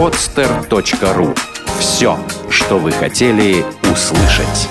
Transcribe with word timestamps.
podster.ru 0.00 1.38
Все, 1.78 2.18
что 2.48 2.78
вы 2.78 2.90
хотели 2.90 3.62
услышать. 3.92 4.70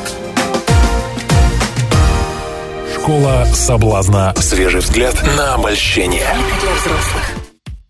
Школа 2.95 3.45
соблазна. 3.53 4.33
Свежий 4.37 4.79
взгляд 4.79 5.21
на 5.37 5.53
обольщение. 5.53 6.25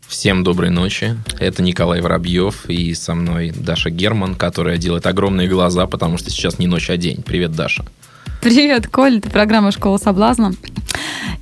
Всем 0.05 0.43
доброй 0.43 0.69
ночи. 0.69 1.15
Это 1.39 1.63
Николай 1.63 2.01
Воробьев 2.01 2.65
и 2.65 2.93
со 2.93 3.15
мной 3.15 3.51
Даша 3.55 3.89
Герман, 3.89 4.35
которая 4.35 4.77
делает 4.77 5.07
огромные 5.07 5.47
глаза, 5.47 5.87
потому 5.87 6.17
что 6.17 6.29
сейчас 6.31 6.59
не 6.59 6.67
ночь, 6.67 6.89
а 6.89 6.97
день. 6.97 7.23
Привет, 7.23 7.53
Даша. 7.53 7.85
Привет, 8.41 8.87
Коль, 8.87 9.17
это 9.17 9.29
программа 9.29 9.69
«Школа 9.71 9.97
соблазна». 9.97 10.53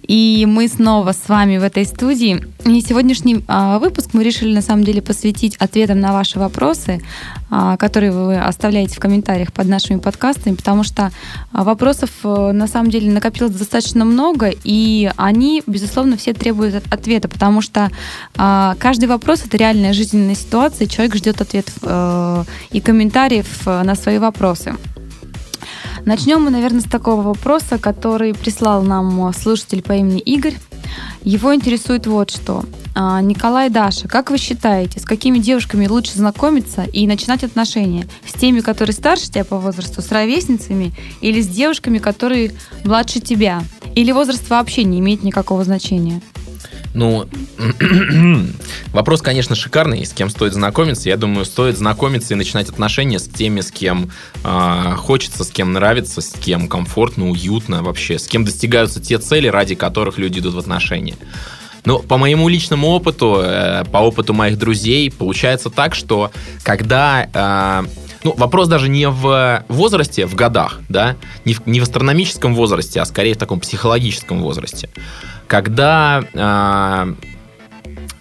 И 0.01 0.47
мы 0.47 0.67
снова 0.67 1.11
с 1.11 1.29
вами 1.29 1.57
в 1.57 1.63
этой 1.63 1.85
студии. 1.85 2.43
И 2.65 2.81
сегодняшний 2.81 3.43
а, 3.47 3.77
выпуск 3.77 4.11
мы 4.13 4.23
решили 4.23 4.55
на 4.55 4.61
самом 4.61 4.83
деле 4.83 5.03
посвятить 5.03 5.55
ответам 5.57 5.99
на 5.99 6.11
ваши 6.11 6.39
вопросы, 6.39 6.99
а, 7.51 7.77
которые 7.77 8.11
вы 8.11 8.39
оставляете 8.39 8.95
в 8.95 8.99
комментариях 8.99 9.53
под 9.53 9.67
нашими 9.67 9.99
подкастами, 9.99 10.55
потому 10.55 10.83
что 10.83 11.11
а, 11.51 11.63
вопросов 11.63 12.09
а, 12.23 12.51
на 12.51 12.67
самом 12.67 12.89
деле 12.89 13.11
накопилось 13.11 13.53
достаточно 13.53 14.03
много, 14.03 14.51
и 14.63 15.11
они, 15.17 15.61
безусловно, 15.67 16.17
все 16.17 16.33
требуют 16.33 16.83
ответа, 16.89 17.27
потому 17.27 17.61
что 17.61 17.91
а, 18.37 18.75
каждый 18.79 19.05
вопрос 19.05 19.43
это 19.45 19.55
реальная 19.55 19.93
жизненная 19.93 20.35
ситуация, 20.35 20.87
человек 20.87 21.15
ждет 21.15 21.41
ответов 21.41 21.75
а, 21.83 22.43
и 22.71 22.81
комментариев 22.81 23.67
на 23.67 23.93
свои 23.93 24.17
вопросы. 24.17 24.73
Начнем 26.07 26.41
мы, 26.41 26.51
наверное, 26.51 26.79
с 26.79 26.85
такого 26.85 27.21
вопроса, 27.21 27.77
который 27.77 28.33
прислал 28.33 28.81
нам 28.81 29.33
слушатель 29.33 29.81
по 29.81 29.91
имени 29.91 30.21
Игорь. 30.21 30.55
Его 31.21 31.53
интересует 31.53 32.07
вот 32.07 32.31
что. 32.31 32.63
А, 32.95 33.21
Николай 33.21 33.69
Даша, 33.69 34.07
как 34.07 34.31
вы 34.31 34.37
считаете, 34.37 35.01
с 35.01 35.03
какими 35.03 35.37
девушками 35.39 35.85
лучше 35.85 36.13
знакомиться 36.13 36.83
и 36.83 37.05
начинать 37.07 37.43
отношения? 37.43 38.07
С 38.25 38.39
теми, 38.39 38.61
которые 38.61 38.93
старше 38.93 39.29
тебя 39.29 39.43
по 39.43 39.57
возрасту, 39.57 40.01
с 40.01 40.09
ровесницами 40.09 40.93
или 41.19 41.41
с 41.41 41.47
девушками, 41.49 41.97
которые 41.97 42.53
младше 42.85 43.19
тебя? 43.19 43.61
Или 43.93 44.13
возраст 44.13 44.49
вообще 44.49 44.85
не 44.85 44.99
имеет 44.99 45.23
никакого 45.23 45.65
значения? 45.65 46.21
Ну, 46.93 47.27
вопрос, 48.87 49.21
конечно, 49.21 49.55
шикарный, 49.55 50.05
с 50.05 50.13
кем 50.13 50.29
стоит 50.29 50.53
знакомиться. 50.53 51.09
Я 51.09 51.17
думаю, 51.17 51.45
стоит 51.45 51.77
знакомиться 51.77 52.33
и 52.33 52.37
начинать 52.37 52.69
отношения 52.69 53.19
с 53.19 53.27
теми, 53.27 53.61
с 53.61 53.71
кем 53.71 54.11
э, 54.43 54.95
хочется, 54.97 55.43
с 55.43 55.49
кем 55.49 55.73
нравится, 55.73 56.21
с 56.21 56.31
кем 56.31 56.67
комфортно, 56.67 57.29
уютно 57.29 57.83
вообще, 57.83 58.17
с 58.17 58.27
кем 58.27 58.45
достигаются 58.45 58.99
те 58.99 59.17
цели, 59.19 59.47
ради 59.47 59.75
которых 59.75 60.17
люди 60.17 60.39
идут 60.39 60.55
в 60.55 60.59
отношения. 60.59 61.17
Но 61.85 61.99
по 61.99 62.17
моему 62.17 62.49
личному 62.49 62.87
опыту, 62.87 63.41
э, 63.43 63.85
по 63.85 63.99
опыту 63.99 64.33
моих 64.33 64.57
друзей, 64.57 65.11
получается 65.11 65.69
так, 65.69 65.95
что 65.95 66.31
когда... 66.63 67.29
Э, 67.33 68.06
ну, 68.27 68.33
вопрос 68.35 68.67
даже 68.67 68.89
не 68.89 69.07
в 69.07 69.63
возрасте, 69.69 70.25
в 70.25 70.35
годах, 70.35 70.81
да, 70.89 71.15
не 71.45 71.53
в, 71.53 71.65
не 71.65 71.79
в 71.79 71.83
астрономическом 71.83 72.55
возрасте, 72.55 72.99
а 72.99 73.05
скорее 73.05 73.35
в 73.35 73.37
таком 73.37 73.61
психологическом 73.61 74.41
возрасте. 74.41 74.89
Когда 75.47 76.25
э, 76.33 77.13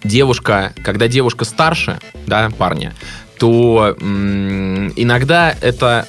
девушка, 0.05 0.71
когда 0.81 1.09
девушка 1.09 1.43
старше, 1.43 1.99
да, 2.25 2.49
парня, 2.57 2.93
то 3.37 3.97
м, 3.99 4.93
иногда 4.95 5.53
это 5.59 6.07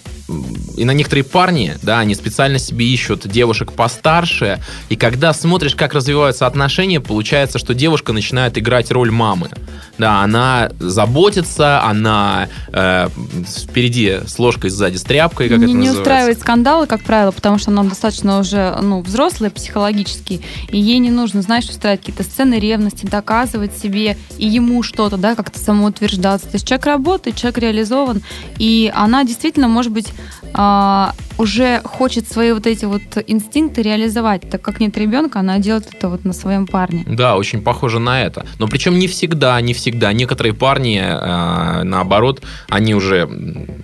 и 0.77 0.85
на 0.85 0.93
некоторые 0.93 1.25
парни, 1.25 1.75
да, 1.83 2.01
они 2.01 2.15
специально 2.15 2.59
себе 2.59 2.87
ищут 2.87 3.27
девушек 3.27 3.73
постарше, 3.73 4.61
и 4.91 4.97
когда 4.97 5.33
смотришь, 5.33 5.75
как 5.75 5.95
развиваются 5.95 6.47
отношения, 6.47 7.01
получается, 7.01 7.59
что 7.59 7.75
девушка 7.75 8.13
начинает 8.13 8.59
играть 8.59 8.91
роль 8.91 9.11
мамы. 9.11 9.49
Да, 9.97 10.23
она 10.23 10.71
заботится, 10.79 11.83
она 11.83 12.49
э, 12.69 13.09
впереди 13.47 14.21
с 14.27 14.39
ложкой, 14.39 14.71
сзади 14.71 14.97
с 14.97 15.03
тряпкой, 15.03 15.49
как 15.49 15.59
не, 15.59 15.65
это 15.65 15.73
не 15.73 15.79
называется. 15.79 16.03
устраивает 16.03 16.41
скандалы, 16.41 16.87
как 16.87 17.03
правило, 17.03 17.33
потому 17.33 17.59
что 17.59 17.71
она 17.71 17.83
достаточно 17.85 18.39
уже 18.39 18.79
ну, 18.81 19.01
взрослая 19.01 19.51
психологически, 19.51 20.43
и 20.71 20.79
ей 20.79 20.99
не 20.99 21.11
нужно, 21.11 21.43
знаешь, 21.43 21.65
устраивать 21.65 22.01
какие-то 22.01 22.23
сцены 22.23 22.61
ревности, 22.61 23.07
доказывать 23.07 23.77
себе 23.77 24.17
и 24.37 24.47
ему 24.47 24.83
что-то, 24.83 25.17
да, 25.17 25.35
как-то 25.35 25.59
самоутверждаться. 25.59 26.47
То 26.47 26.57
есть 26.57 26.69
человек 26.69 26.87
работает, 26.87 27.37
человек 27.37 27.59
реализован, 27.59 28.23
и 28.59 28.93
она 28.95 29.25
действительно 29.25 29.69
может 29.69 29.91
быть 29.91 30.13
а, 30.55 31.15
уже 31.39 31.81
хочет 31.85 32.29
свои 32.29 32.53
вот 32.53 32.67
эти 32.67 32.85
вот 32.85 33.03
инстинкты 33.27 33.83
реализовать, 33.83 34.49
так 34.51 34.61
как 34.61 34.81
нет 34.81 34.97
ребенка, 34.97 35.41
она 35.41 35.59
делает 35.59 35.89
это 35.93 36.09
вот 36.09 36.25
на 36.25 36.33
своем 36.33 36.67
парне. 36.67 37.05
Да, 37.07 37.37
очень 37.37 37.63
похоже 37.63 37.99
на 37.99 38.23
это. 38.23 38.47
Но 38.59 38.67
причем 38.67 38.99
не 38.99 39.07
всегда, 39.07 39.61
не 39.61 39.75
всегда. 39.75 40.13
Некоторые 40.13 40.53
парни, 40.53 41.01
э, 41.01 41.83
наоборот, 41.85 42.43
они 42.69 42.95
уже 42.95 43.29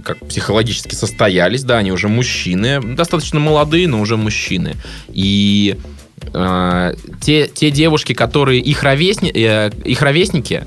как 0.05 0.19
психологически 0.27 0.95
состоялись, 0.95 1.65
да, 1.65 1.79
они 1.79 1.93
уже 1.93 2.09
мужчины, 2.09 2.81
достаточно 2.83 3.41
молодые, 3.41 3.89
но 3.89 4.01
уже 4.01 4.17
мужчины. 4.17 4.75
И 5.09 5.77
э, 6.33 6.95
те, 7.21 7.47
те 7.47 7.71
девушки, 7.71 8.15
которые 8.15 8.61
их, 8.61 8.83
ровесни, 8.83 9.31
э, 9.31 9.71
их 9.85 10.03
ровесники, 10.03 10.65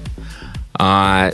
э, 0.80 1.32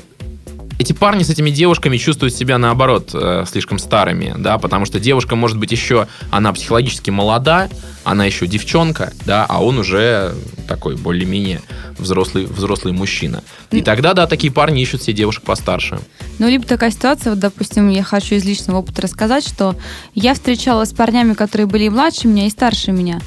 эти 0.80 0.94
парни 0.94 1.24
с 1.24 1.30
этими 1.30 1.50
девушками 1.50 1.98
чувствуют 1.98 2.34
себя 2.34 2.58
наоборот 2.58 3.12
э, 3.14 3.46
слишком 3.48 3.80
старыми, 3.80 4.34
да, 4.38 4.58
потому 4.58 4.86
что 4.86 5.00
девушка 5.00 5.36
может 5.36 5.58
быть 5.58 5.72
еще, 5.72 6.08
она 6.32 6.52
психологически 6.54 7.10
молода, 7.10 7.70
она 8.04 8.26
еще 8.26 8.48
девчонка, 8.48 9.14
да, 9.26 9.46
а 9.48 9.64
он 9.64 9.78
уже 9.78 10.36
такой 10.68 10.96
более-менее 10.96 11.62
взрослый, 11.98 12.46
взрослый 12.46 12.94
мужчина. 12.94 13.44
И 13.72 13.82
тогда, 13.82 14.14
да, 14.14 14.28
такие 14.28 14.52
парни 14.52 14.82
ищут 14.82 15.02
себе 15.02 15.14
девушек 15.14 15.44
постарше. 15.44 16.00
Ну, 16.40 16.48
либо 16.48 16.66
такая 16.66 16.92
ситуация, 16.92 17.32
вот, 17.32 17.40
допустим, 17.40 17.90
я 17.90 18.04
хочу 18.04 18.36
из 18.36 18.44
личного 18.44 18.80
опыта 18.80 19.04
рассказать, 19.04 19.48
что 19.48 19.76
я 20.16 20.34
встречалась 20.34 20.90
с 20.90 20.94
парнями, 20.94 21.34
которые 21.34 21.68
были 21.68 21.86
и 21.86 21.90
младше 21.90 22.28
меня, 22.28 22.48
и 22.48 22.50
старше 22.50 22.92
меня. 22.92 23.22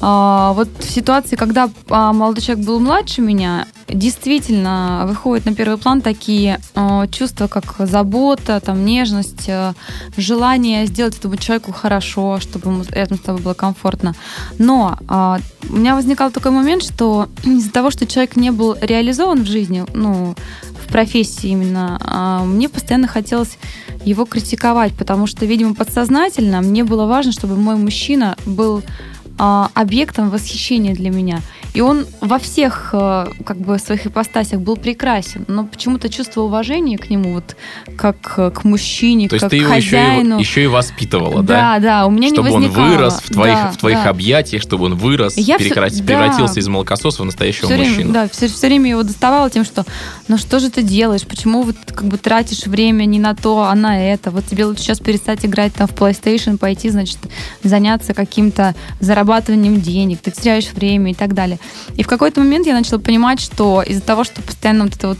А, 0.00 0.52
вот 0.54 0.68
в 0.78 0.90
ситуации, 0.90 1.36
когда 1.36 1.70
а, 1.88 2.12
молодой 2.12 2.42
человек 2.42 2.64
был 2.64 2.80
младше 2.80 3.20
меня, 3.20 3.66
действительно 3.86 5.04
выходят 5.06 5.44
на 5.44 5.54
первый 5.54 5.76
план 5.76 6.00
такие 6.00 6.58
а, 6.74 7.06
чувства, 7.08 7.48
как 7.48 7.74
забота, 7.78 8.60
там, 8.60 8.84
нежность, 8.84 9.48
а, 9.48 9.74
желание 10.16 10.86
сделать 10.86 11.18
этому 11.18 11.36
человеку 11.36 11.72
хорошо, 11.72 12.40
чтобы 12.40 12.82
рядом 12.90 13.18
с 13.18 13.20
тобой 13.20 13.42
было 13.42 13.54
комфортно. 13.54 14.14
Но 14.58 14.98
у 15.68 15.76
меня 15.76 15.94
возникал 15.94 16.30
такой 16.30 16.52
момент, 16.52 16.82
что 16.82 17.28
из-за 17.44 17.70
того, 17.70 17.90
что 17.90 18.06
человек 18.06 18.36
не 18.36 18.50
был 18.50 18.76
реализован 18.80 19.42
в 19.42 19.46
жизни, 19.46 19.84
ну, 19.92 20.34
в 20.82 20.92
профессии 20.92 21.50
именно, 21.50 22.42
мне 22.46 22.68
постоянно 22.68 23.06
хотелось 23.06 23.58
его 24.04 24.24
критиковать, 24.24 24.92
потому 24.94 25.26
что, 25.26 25.46
видимо, 25.46 25.74
подсознательно 25.74 26.62
мне 26.62 26.84
было 26.84 27.06
важно, 27.06 27.32
чтобы 27.32 27.54
мой 27.56 27.76
мужчина 27.76 28.36
был 28.44 28.82
объектом 29.74 30.28
восхищения 30.30 30.94
для 30.94 31.10
меня. 31.10 31.40
И 31.72 31.80
он 31.80 32.04
во 32.20 32.38
всех 32.40 32.90
э, 32.92 33.26
как 33.46 33.56
бы 33.58 33.78
своих 33.78 34.04
ипостасях 34.06 34.60
был 34.60 34.76
прекрасен, 34.76 35.44
но 35.46 35.64
почему-то 35.64 36.08
чувство 36.08 36.40
уважения 36.42 36.98
к 36.98 37.08
нему, 37.10 37.34
вот 37.34 37.56
как 37.96 38.20
к 38.20 38.64
мужчине, 38.64 39.28
То 39.28 39.38
как 39.38 39.42
есть 39.42 39.50
ты 39.50 39.58
к 39.58 39.62
его 39.62 39.74
еще 39.74 39.96
хозяину. 39.96 40.36
и, 40.38 40.40
еще 40.40 40.64
и 40.64 40.66
воспитывала, 40.66 41.42
да? 41.44 41.78
да? 41.78 41.78
Да, 41.78 42.06
у 42.06 42.10
меня 42.10 42.28
чтобы 42.28 42.48
не 42.50 42.54
он 42.56 42.62
возникало. 42.64 42.86
вырос 42.88 43.14
в 43.22 43.32
твоих, 43.32 43.54
Да, 43.54 43.70
в 43.70 43.76
твоих 43.76 44.02
да. 44.02 44.10
объятиях, 44.10 44.62
чтобы 44.62 44.86
он 44.86 44.96
вырос, 44.96 45.36
Я 45.36 45.56
прекра- 45.58 45.90
да. 45.96 46.04
превратился 46.04 46.58
из 46.58 46.66
молокососа 46.66 47.22
в 47.22 47.24
настоящего 47.24 47.68
время, 47.68 47.88
мужчину. 47.88 48.12
да, 48.12 48.28
все, 48.28 48.48
все 48.48 48.66
время 48.66 48.90
его 48.90 49.02
доставала 49.04 49.48
тем, 49.48 49.64
что 49.64 49.84
ну 50.26 50.38
что 50.38 50.58
же 50.58 50.70
ты 50.70 50.82
делаешь, 50.82 51.22
почему 51.24 51.62
вот 51.62 51.76
как 51.86 52.04
бы 52.04 52.18
тратишь 52.18 52.66
время 52.66 53.04
не 53.04 53.20
на 53.20 53.34
то, 53.36 53.62
а 53.62 53.74
на 53.76 54.12
это. 54.12 54.32
Вот 54.32 54.44
тебе 54.46 54.64
лучше 54.64 54.82
сейчас 54.82 54.98
перестать 54.98 55.46
играть 55.46 55.72
там 55.74 55.86
в 55.86 55.92
PlayStation, 55.94 56.58
пойти, 56.58 56.88
значит, 56.90 57.18
заняться 57.62 58.12
каким-то 58.12 58.74
зарабатыванием 59.30 59.80
денег, 59.80 60.20
ты 60.20 60.30
теряешь 60.30 60.72
время 60.72 61.12
и 61.12 61.14
так 61.14 61.34
далее. 61.34 61.58
И 61.96 62.02
в 62.02 62.08
какой-то 62.08 62.40
момент 62.40 62.66
я 62.66 62.74
начала 62.74 62.98
понимать, 62.98 63.40
что 63.40 63.82
из-за 63.82 64.02
того, 64.02 64.24
что 64.24 64.42
постоянно 64.42 64.84
вот 64.84 64.96
это 64.96 65.08
вот 65.08 65.18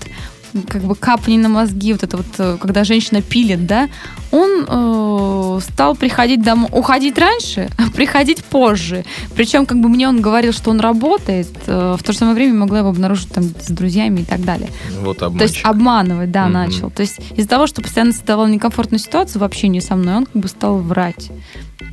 как 0.69 0.83
бы 0.83 0.97
капни 0.97 1.39
на 1.39 1.49
мозги, 1.49 1.93
вот 1.93 2.03
это 2.03 2.17
вот, 2.17 2.27
э, 2.39 2.59
когда 2.61 2.83
женщина 2.83 3.23
пилит, 3.23 3.67
да, 3.67 3.89
он 4.31 4.67
э, 4.69 5.61
стал 5.73 5.95
приходить 5.97 6.43
домой, 6.43 6.69
уходить 6.73 7.19
раньше, 7.19 7.69
а 7.79 7.91
приходить 7.91 8.45
позже. 8.45 9.05
Причем, 9.35 9.67
как 9.67 9.81
бы 9.81 9.89
мне 9.89 10.09
он 10.09 10.21
говорил, 10.21 10.53
что 10.53 10.71
он 10.71 10.81
работает, 10.81 11.49
э, 11.67 11.97
в 11.99 12.03
то 12.03 12.13
же 12.13 12.19
самое 12.19 12.35
время 12.37 12.55
могла 12.55 12.79
его 12.79 12.89
обнаружить 12.91 13.31
там 13.33 13.45
с 13.45 13.69
друзьями 13.71 14.21
и 14.21 14.25
так 14.25 14.45
далее. 14.45 14.71
Вот 15.01 15.19
То 15.19 15.27
обманщик. 15.27 15.57
есть 15.57 15.65
обманывать, 15.65 16.31
да, 16.31 16.45
Мгм. 16.45 16.53
начал. 16.53 16.91
То 16.91 17.03
есть 17.03 17.19
из-за 17.37 17.49
того, 17.49 17.67
что 17.67 17.83
постоянно 17.83 18.13
создавал 18.13 18.47
некомфортную 18.47 19.01
ситуацию 19.01 19.41
в 19.41 19.45
общении 19.45 19.81
со 19.81 19.97
мной, 19.97 20.17
он 20.17 20.27
как 20.27 20.41
бы 20.43 20.49
стал 20.49 20.79
врать. 20.79 21.31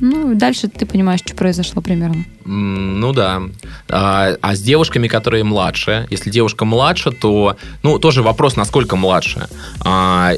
Ну, 0.00 0.34
дальше 0.34 0.68
ты 0.68 0.86
понимаешь, 0.86 1.20
что 1.20 1.34
произошло 1.34 1.82
примерно. 1.82 2.24
Ну 2.44 3.12
да. 3.12 3.42
А, 3.88 4.36
а 4.40 4.54
с 4.54 4.60
девушками, 4.60 5.08
которые 5.08 5.44
младше, 5.44 6.06
если 6.10 6.30
девушка 6.30 6.64
младше, 6.64 7.10
то, 7.10 7.56
ну, 7.82 7.98
тоже 7.98 8.22
вопрос, 8.22 8.54
насколько 8.56 8.96
младше. 8.96 9.48
А, 9.80 10.32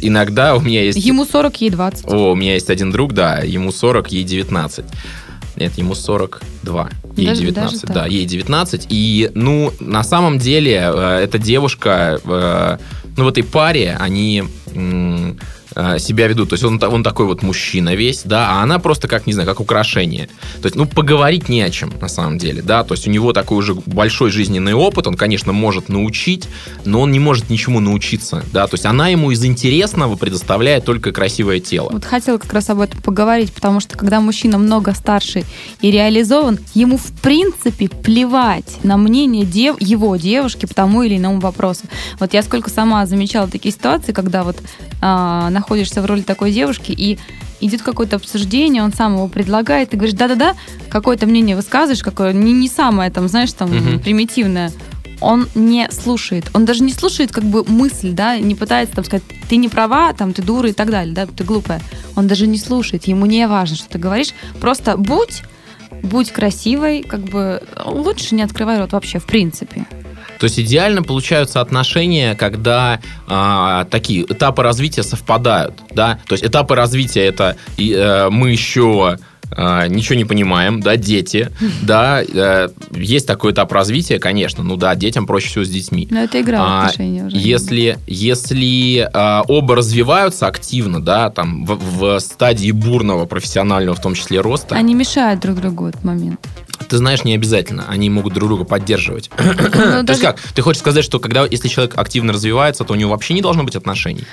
иногда 0.00 0.56
у 0.56 0.60
меня 0.60 0.82
есть... 0.82 0.98
Ему 0.98 1.24
40, 1.24 1.43
ей 1.56 1.70
20. 1.70 2.06
О, 2.12 2.32
у 2.32 2.34
меня 2.34 2.54
есть 2.54 2.70
один 2.70 2.90
друг, 2.90 3.12
да, 3.12 3.38
ему 3.38 3.72
40, 3.72 4.12
ей 4.12 4.24
19. 4.24 4.84
Нет, 5.56 5.78
ему 5.78 5.94
42. 5.94 6.90
Ей 7.16 7.26
Даже- 7.28 7.40
19, 7.42 7.80
даже 7.82 7.86
да, 7.94 8.02
так? 8.04 8.10
ей 8.10 8.24
19. 8.26 8.86
И, 8.88 9.30
ну, 9.34 9.72
на 9.78 10.02
самом 10.02 10.38
деле, 10.38 10.90
э, 10.92 11.20
эта 11.22 11.38
девушка, 11.38 12.20
э, 12.24 12.78
ну, 13.16 13.24
в 13.24 13.28
этой 13.28 13.44
паре 13.44 13.96
они 14.00 14.42
м, 14.74 15.38
себя 15.98 16.28
ведут. 16.28 16.50
То 16.50 16.54
есть 16.54 16.64
он, 16.64 16.82
он 16.82 17.02
такой 17.02 17.26
вот 17.26 17.42
мужчина 17.42 17.94
весь, 17.94 18.22
да, 18.24 18.50
а 18.50 18.62
она 18.62 18.78
просто 18.78 19.08
как, 19.08 19.26
не 19.26 19.32
знаю, 19.32 19.48
как 19.48 19.60
украшение. 19.60 20.28
То 20.60 20.66
есть, 20.66 20.76
ну, 20.76 20.86
поговорить 20.86 21.48
не 21.48 21.62
о 21.62 21.70
чем, 21.70 21.92
на 22.00 22.08
самом 22.08 22.38
деле, 22.38 22.62
да. 22.62 22.84
То 22.84 22.94
есть 22.94 23.06
у 23.06 23.10
него 23.10 23.32
такой 23.32 23.58
уже 23.58 23.74
большой 23.74 24.30
жизненный 24.30 24.74
опыт, 24.74 25.06
он, 25.06 25.14
конечно, 25.16 25.52
может 25.52 25.88
научить, 25.88 26.48
но 26.84 27.00
он 27.00 27.12
не 27.12 27.18
может 27.18 27.50
ничему 27.50 27.80
научиться, 27.80 28.44
да. 28.52 28.66
То 28.66 28.74
есть 28.74 28.86
она 28.86 29.08
ему 29.08 29.30
из 29.30 29.44
интересного 29.44 30.16
предоставляет 30.16 30.84
только 30.84 31.12
красивое 31.12 31.60
тело. 31.60 31.90
Вот 31.90 32.04
хотела 32.04 32.38
как 32.38 32.52
раз 32.52 32.70
об 32.70 32.80
этом 32.80 33.00
поговорить, 33.00 33.52
потому 33.52 33.80
что 33.80 33.96
когда 33.96 34.20
мужчина 34.20 34.58
много 34.58 34.94
старше 34.94 35.44
и 35.80 35.90
реализован, 35.90 36.58
ему 36.74 36.96
в 36.96 37.12
принципе 37.20 37.88
плевать 37.88 38.78
на 38.82 38.96
мнение 38.96 39.44
дев- 39.44 39.80
его 39.80 40.16
девушки 40.16 40.66
по 40.66 40.74
тому 40.74 41.02
или 41.02 41.16
иному 41.16 41.40
вопросу. 41.40 41.82
Вот 42.18 42.34
я 42.34 42.42
сколько 42.42 42.70
сама 42.70 43.06
замечала 43.06 43.48
такие 43.48 43.72
ситуации, 43.72 44.12
когда 44.12 44.44
вот 44.44 44.56
а, 45.00 45.50
находишься 45.64 46.02
в 46.02 46.06
роли 46.06 46.20
такой 46.20 46.52
девушки 46.52 46.92
и 46.92 47.18
идет 47.60 47.80
какое-то 47.82 48.16
обсуждение, 48.16 48.82
он 48.82 48.92
сам 48.92 49.14
его 49.14 49.28
предлагает, 49.28 49.90
ты 49.90 49.96
говоришь, 49.96 50.16
да-да-да, 50.16 50.54
какое-то 50.90 51.26
мнение 51.26 51.56
высказываешь, 51.56 52.02
какое 52.02 52.34
не, 52.34 52.52
не 52.52 52.68
самое 52.68 53.10
там, 53.10 53.28
знаешь, 53.28 53.52
там 53.54 53.70
Мгм. 53.74 54.00
примитивное. 54.00 54.70
Он 55.20 55.48
не 55.54 55.88
слушает. 55.90 56.44
Он 56.52 56.66
даже 56.66 56.82
не 56.82 56.92
слушает 56.92 57.32
как 57.32 57.44
бы 57.44 57.64
мысль, 57.64 58.10
да, 58.12 58.36
не 58.36 58.54
пытается 58.54 58.96
там 58.96 59.04
сказать, 59.06 59.22
ты 59.48 59.56
не 59.56 59.70
права, 59.70 60.12
там, 60.12 60.34
ты 60.34 60.42
дура 60.42 60.68
и 60.68 60.72
так 60.72 60.90
далее, 60.90 61.14
да, 61.14 61.24
ты 61.26 61.44
глупая. 61.44 61.80
Он 62.14 62.26
даже 62.26 62.46
не 62.46 62.58
слушает, 62.58 63.04
ему 63.04 63.24
не 63.24 63.46
важно, 63.48 63.76
что 63.76 63.88
ты 63.88 63.98
говоришь. 63.98 64.34
Просто 64.60 64.98
будь, 64.98 65.42
будь 66.02 66.30
красивой, 66.30 67.02
как 67.02 67.20
бы 67.20 67.62
лучше 67.86 68.34
не 68.34 68.42
открывай 68.42 68.78
рот 68.78 68.92
вообще, 68.92 69.18
в 69.18 69.24
принципе. 69.24 69.86
То 70.44 70.46
есть 70.46 70.60
идеально 70.60 71.02
получаются 71.02 71.62
отношения, 71.62 72.34
когда 72.34 73.00
а, 73.26 73.86
такие 73.86 74.24
этапы 74.24 74.62
развития 74.62 75.02
совпадают, 75.02 75.72
да. 75.94 76.18
То 76.28 76.34
есть 76.34 76.44
этапы 76.44 76.74
развития 76.74 77.24
это 77.24 77.56
и, 77.78 77.94
э, 77.94 78.28
мы 78.28 78.50
еще 78.50 79.16
а, 79.50 79.86
ничего 79.86 80.16
не 80.16 80.24
понимаем, 80.24 80.80
да, 80.80 80.96
дети, 80.96 81.50
да, 81.82 82.22
э, 82.22 82.68
есть 82.92 83.26
такой 83.26 83.52
этап 83.52 83.72
развития, 83.72 84.18
конечно, 84.18 84.64
ну 84.64 84.76
да, 84.76 84.94
детям 84.94 85.26
проще 85.26 85.48
всего 85.48 85.64
с 85.64 85.68
детьми. 85.68 86.08
Но 86.10 86.20
это 86.20 86.40
игра 86.40 86.58
в 86.58 86.62
А, 86.62 86.80
отношения 86.82 87.24
уже. 87.24 87.36
Если, 87.36 87.98
если 88.06 89.08
а, 89.12 89.42
оба 89.46 89.76
развиваются 89.76 90.46
активно, 90.46 91.02
да, 91.02 91.30
там 91.30 91.64
в, 91.64 91.76
в 91.76 92.20
стадии 92.20 92.70
бурного 92.70 93.26
профессионального, 93.26 93.94
в 93.94 94.02
том 94.02 94.14
числе 94.14 94.40
роста, 94.40 94.74
Они 94.74 94.94
мешают 94.94 95.40
друг 95.40 95.56
другу 95.56 95.84
в 95.84 95.86
этот 95.88 96.04
момент. 96.04 96.40
ты 96.88 96.96
знаешь, 96.98 97.24
не 97.24 97.34
обязательно, 97.34 97.84
они 97.88 98.10
могут 98.10 98.34
друг 98.34 98.48
друга 98.48 98.64
поддерживать. 98.64 99.30
Ну, 99.38 99.54
То 99.54 99.60
есть 99.60 100.04
даже 100.06 100.20
как? 100.20 100.40
Ты 100.40 100.62
хочешь 100.62 100.80
сказать, 100.80 101.04
что 101.04 101.18
когда, 101.20 101.46
если 101.46 101.68
человек 101.68 101.96
активно 101.96 102.32
развивается, 102.32 102.84
то 102.84 102.92
у 102.92 102.96
него 102.96 103.10
вообще 103.10 103.34
не 103.34 103.42
должно 103.42 103.64
быть 103.64 103.76
отношений? 103.76 104.24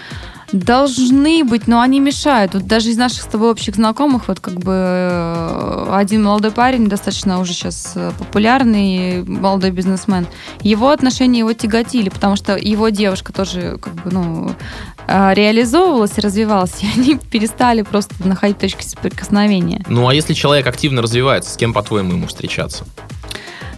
Должны 0.51 1.43
быть, 1.43 1.67
но 1.67 1.81
они 1.81 1.99
мешают. 1.99 2.53
Вот 2.53 2.67
даже 2.67 2.89
из 2.89 2.97
наших 2.97 3.21
с 3.21 3.25
тобой 3.25 3.51
общих 3.51 3.75
знакомых, 3.75 4.27
вот 4.27 4.39
как 4.39 4.55
бы 4.55 4.73
э, 4.73 5.87
один 5.91 6.23
молодой 6.23 6.51
парень, 6.51 6.87
достаточно 6.87 7.39
уже 7.39 7.53
сейчас 7.53 7.93
э, 7.95 8.11
популярный 8.17 9.23
молодой 9.23 9.71
бизнесмен, 9.71 10.27
его 10.61 10.89
отношения 10.89 11.39
его 11.39 11.53
тяготили, 11.53 12.09
потому 12.09 12.35
что 12.35 12.57
его 12.57 12.89
девушка 12.89 13.31
тоже 13.31 13.77
как 13.81 13.93
бы, 13.95 14.11
ну, 14.11 14.51
э, 15.07 15.33
реализовывалась 15.33 16.17
и 16.17 16.21
развивалась, 16.21 16.83
и 16.83 16.87
они 16.99 17.17
перестали 17.17 17.83
просто 17.83 18.15
находить 18.27 18.57
точки 18.57 18.83
соприкосновения. 18.83 19.83
Ну, 19.87 20.07
а 20.07 20.13
если 20.13 20.33
человек 20.33 20.67
активно 20.67 21.01
развивается, 21.01 21.51
с 21.51 21.57
кем, 21.57 21.73
по-твоему, 21.73 22.13
ему 22.13 22.27
встречаться? 22.27 22.85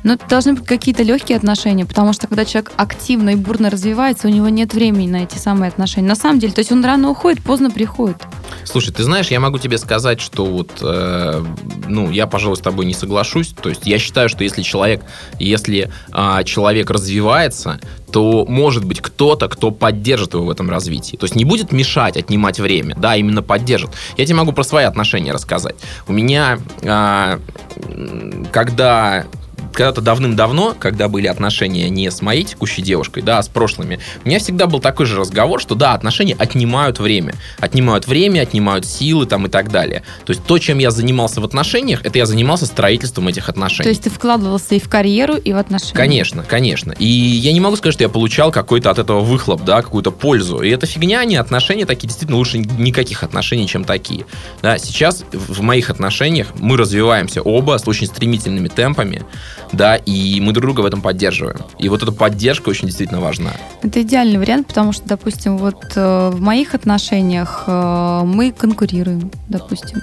Но 0.03 0.13
это 0.13 0.27
должны 0.27 0.53
быть 0.53 0.65
какие-то 0.65 1.03
легкие 1.03 1.37
отношения, 1.37 1.85
потому 1.85 2.13
что 2.13 2.27
когда 2.27 2.45
человек 2.45 2.71
активно 2.75 3.31
и 3.31 3.35
бурно 3.35 3.69
развивается, 3.69 4.27
у 4.27 4.31
него 4.31 4.49
нет 4.49 4.73
времени 4.73 5.09
на 5.09 5.23
эти 5.23 5.37
самые 5.37 5.69
отношения. 5.69 6.07
На 6.07 6.15
самом 6.15 6.39
деле, 6.39 6.53
то 6.53 6.59
есть 6.59 6.71
он 6.71 6.83
рано 6.83 7.09
уходит, 7.09 7.41
поздно 7.43 7.71
приходит. 7.71 8.17
Слушай, 8.65 8.93
ты 8.93 9.03
знаешь, 9.03 9.27
я 9.27 9.39
могу 9.39 9.57
тебе 9.57 9.77
сказать, 9.77 10.21
что 10.21 10.45
вот, 10.45 10.71
э, 10.81 11.43
ну, 11.87 12.11
я, 12.11 12.27
пожалуй, 12.27 12.57
с 12.57 12.59
тобой 12.59 12.85
не 12.85 12.93
соглашусь. 12.93 13.49
То 13.49 13.69
есть 13.69 13.85
я 13.85 13.99
считаю, 13.99 14.29
что 14.29 14.43
если 14.43 14.61
человек, 14.61 15.03
если 15.39 15.91
а, 16.11 16.43
человек 16.43 16.89
развивается, 16.89 17.79
то 18.11 18.45
может 18.47 18.85
быть 18.85 19.01
кто-то, 19.01 19.49
кто 19.49 19.71
поддержит 19.71 20.33
его 20.35 20.45
в 20.45 20.49
этом 20.49 20.69
развитии. 20.69 21.17
То 21.17 21.25
есть 21.25 21.35
не 21.35 21.45
будет 21.45 21.71
мешать, 21.71 22.15
отнимать 22.15 22.59
время, 22.59 22.95
да, 22.95 23.15
именно 23.15 23.41
поддержит. 23.41 23.89
Я 24.17 24.25
тебе 24.25 24.35
могу 24.35 24.51
про 24.51 24.63
свои 24.63 24.85
отношения 24.85 25.31
рассказать. 25.31 25.75
У 26.07 26.13
меня, 26.13 26.59
м, 26.83 28.47
когда 28.51 29.25
когда-то 29.73 30.01
давным-давно, 30.01 30.75
когда 30.77 31.07
были 31.07 31.27
отношения 31.27 31.89
не 31.89 32.09
с 32.09 32.21
моей 32.21 32.43
текущей 32.43 32.81
девушкой, 32.81 33.23
да, 33.23 33.39
а 33.39 33.43
с 33.43 33.47
прошлыми, 33.47 33.99
у 34.23 34.27
меня 34.27 34.39
всегда 34.39 34.67
был 34.67 34.79
такой 34.79 35.05
же 35.05 35.17
разговор, 35.17 35.59
что 35.61 35.75
да, 35.75 35.93
отношения 35.93 36.35
отнимают 36.37 36.99
время. 36.99 37.33
Отнимают 37.59 38.07
время, 38.07 38.41
отнимают 38.41 38.85
силы 38.85 39.25
там 39.25 39.47
и 39.47 39.49
так 39.49 39.71
далее. 39.71 40.03
То 40.25 40.31
есть 40.31 40.45
то, 40.45 40.57
чем 40.59 40.77
я 40.77 40.91
занимался 40.91 41.41
в 41.41 41.45
отношениях, 41.45 42.05
это 42.05 42.17
я 42.17 42.25
занимался 42.25 42.65
строительством 42.65 43.27
этих 43.27 43.49
отношений. 43.49 43.83
То 43.83 43.89
есть 43.89 44.03
ты 44.03 44.09
вкладывался 44.09 44.75
и 44.75 44.79
в 44.79 44.89
карьеру, 44.89 45.35
и 45.35 45.53
в 45.53 45.57
отношения. 45.57 45.93
Конечно, 45.93 46.43
конечно. 46.43 46.93
И 46.93 47.05
я 47.05 47.51
не 47.51 47.59
могу 47.59 47.75
сказать, 47.75 47.93
что 47.93 48.03
я 48.03 48.09
получал 48.09 48.51
какой-то 48.51 48.91
от 48.91 48.99
этого 48.99 49.21
выхлоп, 49.21 49.63
да, 49.63 49.81
какую-то 49.81 50.11
пользу. 50.11 50.61
И 50.61 50.69
это 50.69 50.85
фигня, 50.85 51.23
не 51.25 51.35
отношения 51.35 51.85
такие, 51.85 52.07
действительно 52.07 52.37
лучше 52.37 52.59
никаких 52.59 53.23
отношений, 53.23 53.67
чем 53.67 53.83
такие. 53.83 54.25
Да, 54.61 54.77
сейчас 54.77 55.23
в 55.31 55.61
моих 55.61 55.89
отношениях 55.89 56.47
мы 56.55 56.77
развиваемся 56.77 57.41
оба 57.41 57.77
с 57.77 57.87
очень 57.87 58.07
стремительными 58.07 58.67
темпами, 58.67 59.25
да, 59.73 59.95
и 59.95 60.39
мы 60.39 60.53
друг 60.53 60.65
друга 60.65 60.81
в 60.81 60.85
этом 60.85 61.01
поддерживаем. 61.01 61.57
И 61.79 61.89
вот 61.89 62.03
эта 62.03 62.11
поддержка 62.11 62.69
очень 62.69 62.87
действительно 62.87 63.19
важна. 63.19 63.51
Это 63.81 64.01
идеальный 64.01 64.37
вариант, 64.37 64.67
потому 64.67 64.93
что, 64.93 65.07
допустим, 65.07 65.57
вот 65.57 65.83
э, 65.95 66.29
в 66.29 66.39
моих 66.39 66.75
отношениях 66.75 67.63
э, 67.67 68.21
мы 68.23 68.51
конкурируем, 68.51 69.31
допустим. 69.49 70.01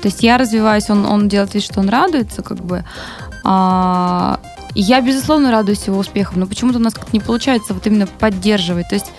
То 0.00 0.08
есть 0.08 0.22
я 0.22 0.38
развиваюсь, 0.38 0.88
он, 0.88 1.04
он 1.04 1.28
делает 1.28 1.54
вид, 1.54 1.62
что 1.62 1.80
он 1.80 1.88
радуется, 1.88 2.42
как 2.42 2.58
бы. 2.58 2.84
А, 3.44 4.40
я, 4.74 5.00
безусловно, 5.00 5.50
радуюсь 5.50 5.86
его 5.86 5.98
успехам, 5.98 6.40
но 6.40 6.46
почему-то 6.46 6.78
у 6.78 6.82
нас 6.82 6.94
как-то 6.94 7.10
не 7.12 7.20
получается 7.20 7.74
вот 7.74 7.86
именно 7.86 8.06
поддерживать. 8.06 8.88
То 8.88 8.94
есть 8.94 9.12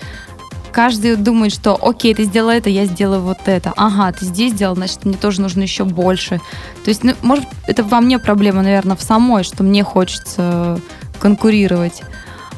каждый 0.72 1.16
думает, 1.16 1.52
что 1.52 1.78
окей, 1.80 2.14
ты 2.14 2.24
сделал 2.24 2.50
это, 2.50 2.70
я 2.70 2.86
сделаю 2.86 3.20
вот 3.20 3.38
это. 3.46 3.72
Ага, 3.76 4.12
ты 4.12 4.24
здесь 4.24 4.52
сделал, 4.52 4.74
значит, 4.74 5.04
мне 5.04 5.16
тоже 5.16 5.40
нужно 5.40 5.62
еще 5.62 5.84
больше. 5.84 6.40
То 6.84 6.88
есть, 6.88 7.04
ну, 7.04 7.14
может, 7.22 7.44
это 7.66 7.84
во 7.84 8.00
мне 8.00 8.18
проблема, 8.18 8.62
наверное, 8.62 8.96
в 8.96 9.02
самой, 9.02 9.44
что 9.44 9.62
мне 9.62 9.84
хочется 9.84 10.80
конкурировать. 11.20 12.02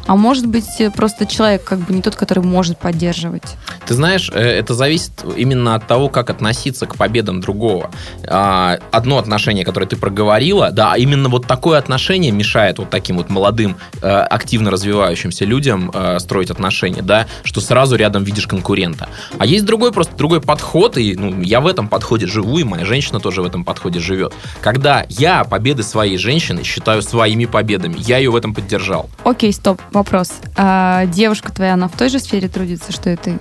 А 0.07 0.17
может 0.17 0.47
быть, 0.47 0.67
просто 0.95 1.27
человек 1.27 1.65
как 1.65 1.79
бы 1.79 1.95
не 1.95 2.03
тот, 2.03 2.17
который 2.17 2.43
может 2.45 2.79
поддерживать. 2.79 3.57
Ты 3.87 3.95
знаешь, 3.95 4.31
э, 4.33 4.41
это 4.41 4.75
зависит 4.75 5.13
именно 5.37 5.75
от 5.75 5.87
того, 5.87 6.09
как 6.09 6.31
относиться 6.31 6.87
к 6.87 6.97
победам 6.97 7.41
другого. 7.41 7.91
А, 8.27 8.79
Одно 8.91 9.19
отношение, 9.19 9.65
которое 9.65 9.87
ты 9.87 9.97
проговорила, 9.97 10.71
да, 10.71 10.95
именно 10.97 11.29
вот 11.29 11.47
такое 11.47 11.79
отношение 11.79 12.33
мешает 12.33 12.79
вот 12.79 12.91
таким 12.91 13.17
вот 13.17 13.31
молодым, 13.31 13.77
э, 14.03 14.09
активно 14.09 14.71
развивающимся 14.71 15.45
людям 15.45 15.91
э, 15.93 16.19
строить 16.19 16.51
отношения, 16.51 17.03
да, 17.03 17.27
что 17.43 17.61
сразу 17.61 17.97
рядом 17.97 18.25
видишь 18.25 18.47
конкурента. 18.47 19.09
А 19.39 19.47
есть 19.47 19.65
другой 19.65 19.93
просто 19.93 20.15
другой 20.17 20.41
подход, 20.41 20.97
и 20.97 21.17
ну, 21.17 21.41
я 21.43 21.61
в 21.61 21.67
этом 21.67 21.89
подходе 21.89 22.27
живу, 22.27 22.59
и 22.59 22.65
моя 22.65 22.85
женщина 22.85 23.21
тоже 23.21 23.43
в 23.43 23.47
этом 23.47 23.65
подходе 23.65 24.01
живет. 24.01 24.33
Когда 24.61 25.05
я 25.09 25.45
победы 25.45 25.83
своей 25.83 26.19
женщины 26.19 26.63
считаю 26.63 27.03
своими 27.03 27.47
победами, 27.47 27.97
я 27.99 28.19
ее 28.19 28.31
в 28.31 28.37
этом 28.37 28.55
поддержал. 28.55 29.09
Окей, 29.25 29.53
стоп, 29.53 29.81
вопрос. 29.95 30.33
А 30.57 31.07
девушка 31.07 31.53
твоя, 31.53 31.75
она 31.75 31.89
в 31.89 31.97
той 31.97 32.09
же 32.09 32.19
сфере 32.19 32.49
трудится, 32.49 32.93
что 32.93 33.11
и 33.11 33.17
ты? 33.17 33.39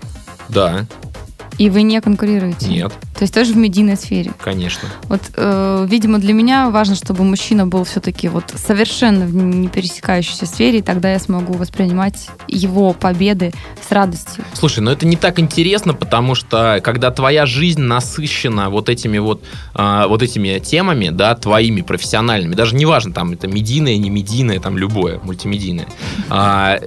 Да, 0.50 0.86
И 1.58 1.70
вы 1.70 1.84
не 1.84 2.02
конкурируете? 2.02 2.68
нет, 2.68 2.92
То 3.14 3.22
есть 3.22 3.34
тоже 3.34 3.54
в 3.54 3.58
медийной 3.58 3.96
сфере? 3.96 4.32
конечно. 4.42 4.88
Вот, 5.04 5.22
э, 5.36 5.86
видимо, 5.90 6.18
для 6.20 6.34
меня 6.34 6.70
важно, 6.70 6.96
чтобы 6.96 7.24
мужчина 7.24 7.68
был 7.68 7.84
все-таки 7.84 8.28
вот 8.28 8.46
совершенно 8.56 9.26
в 9.26 9.36
не 9.36 9.68
пересекающейся 9.68 10.46
сфере, 10.46 10.80
и 10.80 10.82
тогда 10.82 11.12
я 11.12 11.20
смогу 11.20 11.54
воспринимать 11.54 12.30
его 12.48 12.94
победы 12.94 13.52
с 13.88 13.92
радостью. 13.92 14.44
Слушай, 14.54 14.80
ну 14.80 14.92
это 14.92 15.06
не 15.06 15.16
так 15.16 15.40
интересно, 15.40 15.94
потому 15.94 16.36
что 16.36 16.80
когда 16.84 17.12
твоя 17.12 17.46
жизнь 17.46 17.82
насыщена 17.82 18.70
вот 18.70 18.90
этими 18.90 19.18
вот, 19.20 19.44
а, 19.74 20.08
вот 20.08 20.22
этими 20.24 20.60
темами, 20.60 21.10
да, 21.10 21.36
твоими 21.36 21.82
профессиональными, 21.82 22.56
даже 22.56 22.76
неважно, 22.76 23.14
там 23.14 23.32
это 23.32 23.48
медийное, 23.48 23.98
не 23.98 24.10
медийное, 24.10 24.60
там 24.60 24.78
любое, 24.78 25.20
мультимедийное, 25.24 25.88
а, 26.30 26.80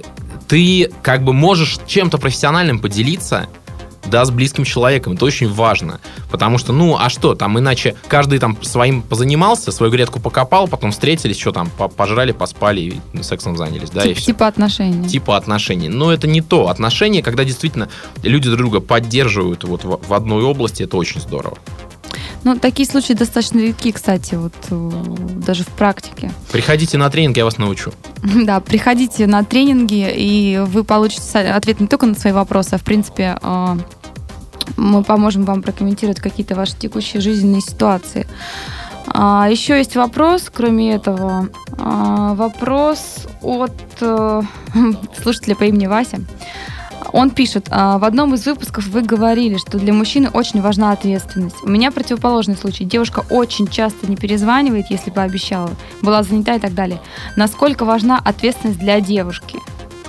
ты 0.47 0.89
как 1.01 1.23
бы 1.23 1.33
можешь 1.33 1.79
чем-то 1.87 2.17
профессиональным 2.17 2.79
поделиться, 2.79 3.47
да, 4.07 4.25
с 4.25 4.31
близким 4.31 4.63
человеком. 4.63 5.13
Это 5.13 5.25
очень 5.25 5.51
важно. 5.51 5.99
Потому 6.31 6.57
что, 6.57 6.73
ну, 6.73 6.97
а 6.99 7.09
что, 7.09 7.35
там 7.35 7.57
иначе 7.59 7.95
каждый 8.07 8.39
там 8.39 8.57
своим 8.63 9.01
позанимался, 9.01 9.71
свою 9.71 9.91
грядку 9.91 10.19
покопал, 10.19 10.67
потом 10.67 10.91
встретились, 10.91 11.39
что 11.39 11.51
там, 11.51 11.69
по- 11.77 11.87
пожрали, 11.87 12.31
поспали, 12.31 12.81
и 12.81 13.23
сексом 13.23 13.55
занялись, 13.57 13.89
да, 13.89 14.03
и 14.03 14.09
Тип- 14.09 14.17
все 14.17 14.25
типа 14.27 14.47
отношений. 14.47 15.07
типа 15.07 15.37
отношений. 15.37 15.89
Но 15.89 16.11
это 16.11 16.27
не 16.27 16.41
то. 16.41 16.67
Отношения, 16.69 17.21
когда 17.21 17.43
действительно 17.43 17.89
люди 18.23 18.47
друг 18.49 18.57
друга 18.59 18.79
поддерживают 18.79 19.63
вот 19.63 19.83
в, 19.83 20.13
одной 20.13 20.43
области, 20.43 20.83
это 20.83 20.97
очень 20.97 21.21
здорово. 21.21 21.57
Ну, 22.43 22.57
такие 22.57 22.87
случаи 22.87 23.13
достаточно 23.13 23.59
редки, 23.59 23.91
кстати, 23.91 24.35
вот 24.35 24.53
э, 24.69 24.91
даже 25.45 25.63
в 25.63 25.67
практике. 25.67 26.31
Приходите 26.51 26.97
на 26.97 27.09
тренинг, 27.09 27.35
я 27.37 27.43
вас 27.45 27.57
научу. 27.57 27.91
Да, 28.45 28.59
приходите 28.61 29.27
на 29.27 29.43
тренинги, 29.43 30.07
и 30.15 30.61
вы 30.65 30.83
получите 30.83 31.39
ответ 31.39 31.79
не 31.81 31.87
только 31.87 32.05
на 32.05 32.15
свои 32.15 32.31
вопросы, 32.33 32.75
а 32.75 32.77
в 32.77 32.83
принципе 32.83 33.37
э, 33.41 33.77
мы 34.77 35.03
поможем 35.03 35.43
вам 35.43 35.61
прокомментировать 35.61 36.19
какие-то 36.19 36.55
ваши 36.55 36.75
текущие 36.77 37.21
жизненные 37.21 37.61
ситуации. 37.61 38.27
А, 39.07 39.47
еще 39.49 39.77
есть 39.77 39.95
вопрос, 39.95 40.49
кроме 40.53 40.93
этого. 40.93 41.49
А, 41.77 42.33
вопрос 42.35 43.27
от 43.41 43.73
э, 44.01 44.41
слушателя 45.21 45.55
по 45.55 45.63
имени 45.63 45.87
Вася. 45.87 46.21
Он 47.13 47.29
пишет, 47.29 47.67
«А, 47.69 47.97
в 47.99 48.03
одном 48.03 48.33
из 48.33 48.45
выпусков 48.45 48.87
вы 48.87 49.01
говорили, 49.01 49.57
что 49.57 49.79
для 49.79 49.93
мужчины 49.93 50.29
очень 50.29 50.61
важна 50.61 50.91
ответственность. 50.91 51.55
У 51.63 51.69
меня 51.69 51.91
противоположный 51.91 52.57
случай. 52.57 52.83
Девушка 52.83 53.23
очень 53.29 53.67
часто 53.67 54.07
не 54.07 54.17
перезванивает, 54.17 54.87
если 54.89 55.09
пообещала, 55.09 55.71
была 56.01 56.23
занята 56.23 56.55
и 56.55 56.59
так 56.59 56.73
далее. 56.73 56.99
Насколько 57.35 57.85
важна 57.85 58.19
ответственность 58.23 58.79
для 58.79 58.99
девушки? 58.99 59.59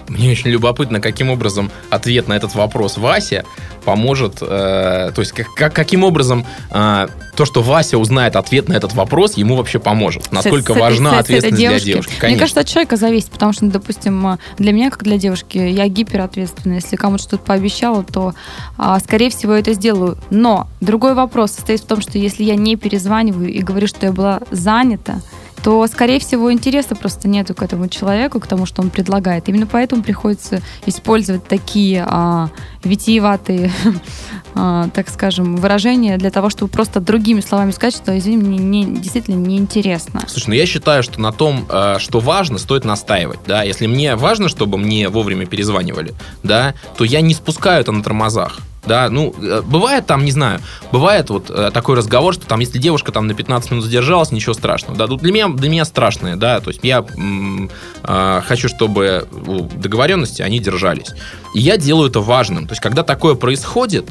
Мне 0.08 0.30
очень 0.30 0.50
любопытно, 0.50 1.00
каким 1.00 1.30
образом 1.30 1.70
ответ 1.90 2.28
на 2.28 2.32
этот 2.32 2.54
вопрос 2.54 2.96
Вася 2.96 3.44
поможет, 3.88 4.42
э, 4.42 5.12
то 5.14 5.20
есть 5.22 5.32
как, 5.32 5.46
как, 5.54 5.72
каким 5.72 6.04
образом 6.04 6.44
э, 6.70 7.06
то, 7.34 7.44
что 7.46 7.62
Вася 7.62 7.96
узнает 7.96 8.36
ответ 8.36 8.68
на 8.68 8.74
этот 8.74 8.92
вопрос, 8.92 9.38
ему 9.38 9.56
вообще 9.56 9.78
поможет. 9.78 10.30
Насколько 10.30 10.74
с, 10.74 10.76
важна 10.76 11.12
с, 11.12 11.20
ответственность 11.20 11.56
с 11.56 11.68
для 11.68 11.80
девушки. 11.80 12.10
Конечно. 12.10 12.28
Мне 12.28 12.38
кажется, 12.38 12.60
от 12.60 12.66
человека 12.66 12.96
зависит, 12.96 13.30
потому 13.30 13.54
что, 13.54 13.64
допустим, 13.64 14.26
э, 14.26 14.38
для 14.58 14.72
меня, 14.72 14.90
как 14.90 15.04
для 15.04 15.16
девушки, 15.16 15.56
я 15.56 15.88
гиперответственна. 15.88 16.74
Если 16.74 16.96
кому-то 16.96 17.22
что-то 17.22 17.44
пообещала, 17.44 18.04
то, 18.04 18.34
а, 18.76 19.00
скорее 19.00 19.30
всего, 19.30 19.54
это 19.54 19.72
сделаю. 19.72 20.18
Но 20.28 20.66
другой 20.82 21.14
вопрос 21.14 21.52
состоит 21.52 21.80
в 21.80 21.86
том, 21.86 22.02
что 22.02 22.18
если 22.18 22.44
я 22.44 22.56
не 22.56 22.76
перезваниваю 22.76 23.50
и 23.50 23.62
говорю, 23.62 23.86
что 23.86 24.04
я 24.04 24.12
была 24.12 24.40
занята, 24.50 25.22
то, 25.62 25.86
скорее 25.86 26.20
всего, 26.20 26.52
интереса 26.52 26.94
просто 26.94 27.28
нету 27.28 27.54
к 27.54 27.62
этому 27.62 27.88
человеку, 27.88 28.40
к 28.40 28.46
тому, 28.46 28.66
что 28.66 28.82
он 28.82 28.90
предлагает. 28.90 29.48
Именно 29.48 29.66
поэтому 29.66 30.02
приходится 30.02 30.62
использовать 30.86 31.46
такие 31.46 32.04
а, 32.06 32.50
витиеватые, 32.84 33.70
а, 34.54 34.88
так 34.94 35.08
скажем, 35.08 35.56
выражения 35.56 36.16
для 36.18 36.30
того, 36.30 36.50
чтобы 36.50 36.70
просто 36.70 37.00
другими 37.00 37.40
словами 37.40 37.70
сказать, 37.70 37.94
что, 37.94 38.16
извини, 38.16 38.36
мне 38.36 38.58
не, 38.58 39.00
действительно 39.00 39.36
неинтересно. 39.36 40.22
Слушай, 40.26 40.48
ну 40.48 40.54
я 40.54 40.66
считаю, 40.66 41.02
что 41.02 41.20
на 41.20 41.32
том, 41.32 41.66
а, 41.68 41.98
что 41.98 42.20
важно, 42.20 42.58
стоит 42.58 42.84
настаивать. 42.84 43.40
Да? 43.46 43.62
Если 43.62 43.86
мне 43.86 44.16
важно, 44.16 44.48
чтобы 44.48 44.78
мне 44.78 45.08
вовремя 45.08 45.46
перезванивали, 45.46 46.14
да, 46.42 46.74
то 46.96 47.04
я 47.04 47.20
не 47.20 47.34
спускаю 47.34 47.80
это 47.80 47.92
на 47.92 48.02
тормозах 48.02 48.58
да, 48.88 49.08
ну, 49.08 49.32
э, 49.40 49.62
бывает 49.64 50.06
там, 50.06 50.24
не 50.24 50.32
знаю, 50.32 50.60
бывает 50.90 51.30
вот 51.30 51.50
э, 51.50 51.70
такой 51.72 51.96
разговор, 51.96 52.34
что 52.34 52.46
там, 52.46 52.58
если 52.58 52.78
девушка 52.78 53.12
там 53.12 53.28
на 53.28 53.34
15 53.34 53.70
минут 53.70 53.84
задержалась, 53.84 54.32
ничего 54.32 54.54
страшного, 54.54 54.96
да, 54.98 55.06
для 55.06 55.32
меня, 55.32 55.48
для 55.48 55.68
меня 55.68 55.84
страшное, 55.84 56.34
да, 56.34 56.60
то 56.60 56.70
есть 56.70 56.80
я 56.82 57.04
э, 57.04 58.42
хочу, 58.44 58.68
чтобы 58.68 59.28
договоренности 59.74 60.42
они 60.42 60.58
держались. 60.58 61.10
И 61.54 61.60
я 61.60 61.76
делаю 61.76 62.10
это 62.10 62.20
важным, 62.20 62.66
то 62.66 62.72
есть 62.72 62.82
когда 62.82 63.04
такое 63.04 63.36
происходит, 63.36 64.10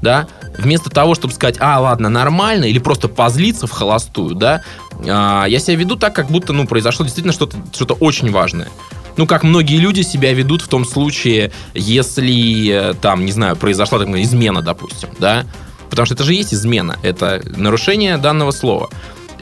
да, 0.00 0.26
вместо 0.56 0.90
того, 0.90 1.14
чтобы 1.14 1.34
сказать, 1.34 1.56
а, 1.60 1.80
ладно, 1.80 2.08
нормально, 2.08 2.64
или 2.64 2.78
просто 2.78 3.08
позлиться 3.08 3.66
в 3.66 3.70
холостую, 3.70 4.34
да, 4.34 4.62
э, 4.98 5.04
я 5.48 5.58
себя 5.58 5.76
веду 5.76 5.96
так, 5.96 6.14
как 6.14 6.28
будто, 6.28 6.52
ну, 6.52 6.66
произошло 6.66 7.04
действительно 7.04 7.32
что-то 7.32 7.56
что 7.74 7.94
очень 7.94 8.30
важное 8.30 8.68
ну, 9.16 9.26
как 9.26 9.42
многие 9.42 9.78
люди 9.78 10.02
себя 10.02 10.32
ведут 10.32 10.62
в 10.62 10.68
том 10.68 10.84
случае, 10.84 11.52
если 11.74 12.90
э, 12.90 12.94
там, 12.94 13.24
не 13.24 13.32
знаю, 13.32 13.56
произошла 13.56 13.98
так 13.98 14.08
измена, 14.08 14.62
допустим, 14.62 15.10
да, 15.18 15.44
потому 15.90 16.06
что 16.06 16.14
это 16.14 16.24
же 16.24 16.34
есть 16.34 16.54
измена, 16.54 16.98
это 17.02 17.42
нарушение 17.56 18.16
данного 18.16 18.50
слова. 18.50 18.88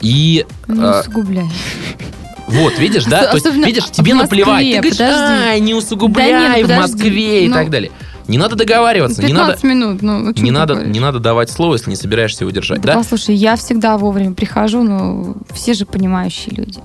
И... 0.01 0.47
Не 0.67 0.81
э, 0.81 1.01
усугубляй. 1.01 1.51
Вот, 2.49 2.79
видишь, 2.79 3.05
да? 3.05 3.27
То 3.27 3.37
есть, 3.37 3.47
видишь, 3.47 3.91
тебе 3.91 4.15
наплевать. 4.15 4.65
Ты 4.65 4.73
говоришь, 4.73 5.01
а, 5.01 5.59
не 5.59 5.73
усугубляй 5.73 6.33
да 6.33 6.57
нет, 6.57 6.67
в 6.67 6.77
Москве 6.77 7.43
ну, 7.43 7.47
и 7.47 7.49
так 7.53 7.71
далее. 7.71 7.93
Не 8.27 8.39
надо 8.39 8.57
договариваться. 8.57 9.23
15 9.23 9.63
не 9.63 9.75
надо, 9.75 9.99
минут, 9.99 10.03
ну, 10.03 10.33
не 10.43 10.51
надо, 10.51 10.75
не 10.75 11.01
надо 11.01 11.19
давать 11.19 11.51
слово, 11.51 11.75
если 11.75 11.91
не 11.91 11.97
собираешься 11.97 12.45
его 12.45 12.51
держать, 12.51 12.81
да? 12.81 12.93
да? 12.93 12.99
Послушай, 12.99 13.35
я 13.35 13.57
всегда 13.57 13.99
вовремя 13.99 14.35
прихожу, 14.35 14.83
но 14.83 15.35
все 15.53 15.75
же 15.75 15.85
понимающие 15.85 16.55
люди. 16.55 16.81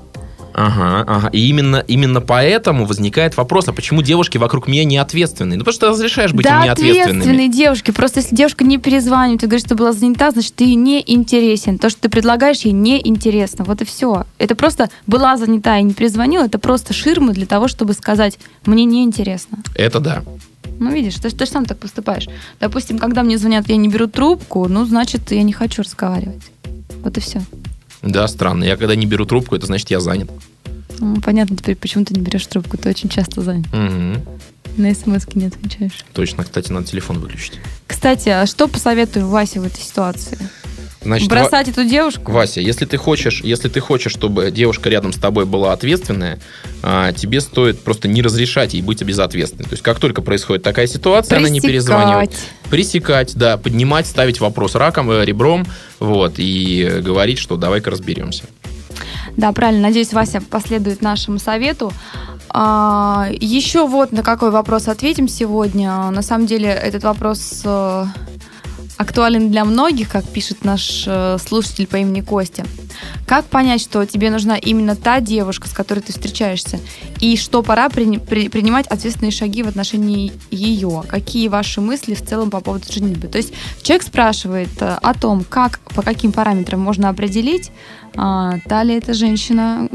Ага, 0.57 1.03
ага. 1.05 1.29
И 1.33 1.49
именно, 1.49 1.83
именно 1.85 2.21
поэтому 2.21 2.85
возникает 2.85 3.35
вопрос, 3.35 3.67
а 3.67 3.73
почему 3.73 4.01
девушки 4.01 4.37
вокруг 4.37 4.69
меня 4.69 4.85
не 4.85 4.97
ответственные? 4.97 5.57
Ну, 5.57 5.65
потому 5.65 5.73
что 5.73 5.87
ты 5.87 5.91
разрешаешь 5.91 6.31
быть 6.31 6.45
да, 6.45 6.59
им 6.59 6.63
неответственными. 6.63 7.01
ответственные 7.01 7.49
девушки. 7.49 7.91
Просто 7.91 8.21
если 8.21 8.33
девушка 8.33 8.63
не 8.63 8.77
перезванивает 8.77 9.43
и 9.43 9.47
говорит, 9.47 9.65
что 9.65 9.75
была 9.75 9.91
занята, 9.91 10.31
значит, 10.31 10.55
ты 10.55 10.63
ей 10.63 10.75
не 10.75 11.03
интересен. 11.05 11.77
То, 11.77 11.89
что 11.89 12.03
ты 12.03 12.09
предлагаешь, 12.09 12.61
ей 12.61 12.71
не 12.71 13.05
интересно. 13.05 13.65
Вот 13.65 13.81
и 13.81 13.85
все. 13.85 14.25
Это 14.37 14.55
просто 14.55 14.89
была 15.07 15.35
занята 15.35 15.77
и 15.77 15.83
не 15.83 15.93
перезвонила, 15.93 16.45
это 16.45 16.57
просто 16.57 16.93
ширмы 16.93 17.33
для 17.33 17.45
того, 17.45 17.67
чтобы 17.67 17.91
сказать, 17.91 18.39
мне 18.65 18.85
не 18.85 19.03
интересно. 19.03 19.57
Это 19.75 19.99
да. 19.99 20.23
Ну, 20.79 20.89
видишь, 20.89 21.15
ты, 21.15 21.29
ты 21.29 21.45
же 21.45 21.51
сам 21.51 21.65
так 21.65 21.79
поступаешь. 21.79 22.27
Допустим, 22.61 22.97
когда 22.97 23.23
мне 23.23 23.37
звонят, 23.37 23.67
я 23.67 23.75
не 23.75 23.89
беру 23.89 24.07
трубку, 24.07 24.69
ну, 24.69 24.85
значит, 24.85 25.31
я 25.31 25.43
не 25.43 25.53
хочу 25.53 25.83
разговаривать. 25.83 26.43
Вот 27.03 27.17
и 27.17 27.19
все. 27.19 27.41
Да, 28.05 28.27
странно. 28.27 28.63
Я 28.63 28.77
когда 28.77 28.95
не 28.95 29.05
беру 29.05 29.25
трубку, 29.25 29.55
это 29.55 29.65
значит, 29.65 29.89
я 29.89 29.99
занят. 29.99 30.29
Ну, 30.99 31.19
понятно 31.21 31.57
теперь, 31.57 31.75
почему 31.75 32.05
ты 32.05 32.13
не 32.13 32.21
берешь 32.21 32.45
трубку. 32.45 32.77
Ты 32.77 32.89
очень 32.89 33.09
часто 33.09 33.41
занят. 33.41 33.67
Угу. 33.67 34.37
На 34.77 34.93
смс 34.93 35.25
не 35.33 35.47
отвечаешь. 35.47 36.05
Точно, 36.13 36.43
кстати, 36.43 36.71
надо 36.71 36.87
телефон 36.87 37.19
выключить. 37.19 37.59
Кстати, 37.87 38.29
а 38.29 38.45
что 38.45 38.67
посоветую 38.67 39.27
Васе 39.27 39.59
в 39.59 39.65
этой 39.65 39.81
ситуации? 39.81 40.37
Значит, 41.05 41.29
Бросать 41.29 41.67
Ва... 41.67 41.71
эту 41.71 41.85
девушку? 41.85 42.31
Вася, 42.31 42.61
если 42.61 42.85
ты 42.85 42.97
хочешь, 42.97 43.41
если 43.43 43.69
ты 43.69 43.79
хочешь, 43.79 44.11
чтобы 44.11 44.49
девушка 44.49 44.89
рядом 44.89 45.13
с 45.13 45.17
тобой 45.17 45.45
была 45.45 45.71
ответственная, 45.71 46.39
а, 46.81 47.13
тебе 47.13 47.41
стоит 47.41 47.79
просто 47.81 48.07
не 48.07 48.23
разрешать 48.23 48.73
ей 48.73 48.81
быть 48.81 49.03
безответственной. 49.03 49.65
То 49.65 49.73
есть, 49.73 49.83
как 49.83 49.99
только 49.99 50.23
происходит 50.23 50.63
такая 50.63 50.87
ситуация, 50.87 51.37
Пресекать. 51.37 51.45
она 51.45 51.49
не 51.49 51.61
перезванивает. 51.61 52.31
Пресекать, 52.71 53.35
да, 53.35 53.57
поднимать, 53.57 54.07
ставить 54.07 54.39
вопрос 54.39 54.73
раком, 54.73 55.11
э, 55.11 55.23
ребром, 55.23 55.67
вот, 55.99 56.33
и 56.37 57.01
говорить, 57.03 57.37
что 57.37 57.55
давай-ка 57.55 57.91
разберемся. 57.91 58.45
Да, 59.37 59.51
правильно. 59.51 59.83
Надеюсь, 59.83 60.11
Вася 60.11 60.41
последует 60.41 61.03
нашему 61.03 61.37
совету. 61.37 61.93
А, 62.49 63.27
еще 63.31 63.85
вот 63.85 64.11
на 64.11 64.23
какой 64.23 64.49
вопрос 64.49 64.87
ответим 64.87 65.27
сегодня. 65.27 66.09
На 66.09 66.23
самом 66.23 66.47
деле 66.47 66.69
этот 66.69 67.03
вопрос 67.03 67.61
э, 67.63 68.05
актуален 68.97 69.51
для 69.51 69.65
многих, 69.65 70.09
как 70.09 70.25
пишет 70.25 70.63
наш 70.63 71.03
э, 71.05 71.37
слушатель 71.45 71.87
по 71.87 71.97
имени 71.97 72.21
Костя. 72.21 72.65
Как 73.27 73.45
понять, 73.45 73.81
что 73.81 74.05
тебе 74.05 74.29
нужна 74.29 74.57
именно 74.57 74.95
та 74.95 75.19
девушка, 75.19 75.67
с 75.67 75.71
которой 75.71 75.99
ты 75.99 76.13
встречаешься, 76.13 76.79
и 77.19 77.35
что 77.37 77.61
пора 77.61 77.89
при, 77.89 78.17
при, 78.17 78.47
принимать 78.49 78.87
ответственные 78.87 79.31
шаги 79.31 79.63
в 79.63 79.67
отношении 79.67 80.31
ее? 80.49 81.03
Какие 81.07 81.49
ваши 81.49 81.81
мысли 81.81 82.13
в 82.13 82.25
целом 82.25 82.49
по 82.49 82.61
поводу 82.61 82.91
женитьбы? 82.91 83.27
То 83.27 83.37
есть 83.37 83.53
человек 83.81 84.03
спрашивает 84.03 84.81
э, 84.81 84.97
о 85.01 85.13
том, 85.13 85.43
как, 85.43 85.79
по 85.93 86.01
каким 86.01 86.31
параметрам 86.31 86.79
можно 86.79 87.09
определить, 87.09 87.71
а, 88.17 88.59
та 88.65 88.83
ли 88.83 88.95
это 88.95 89.13
женщина, 89.13 89.89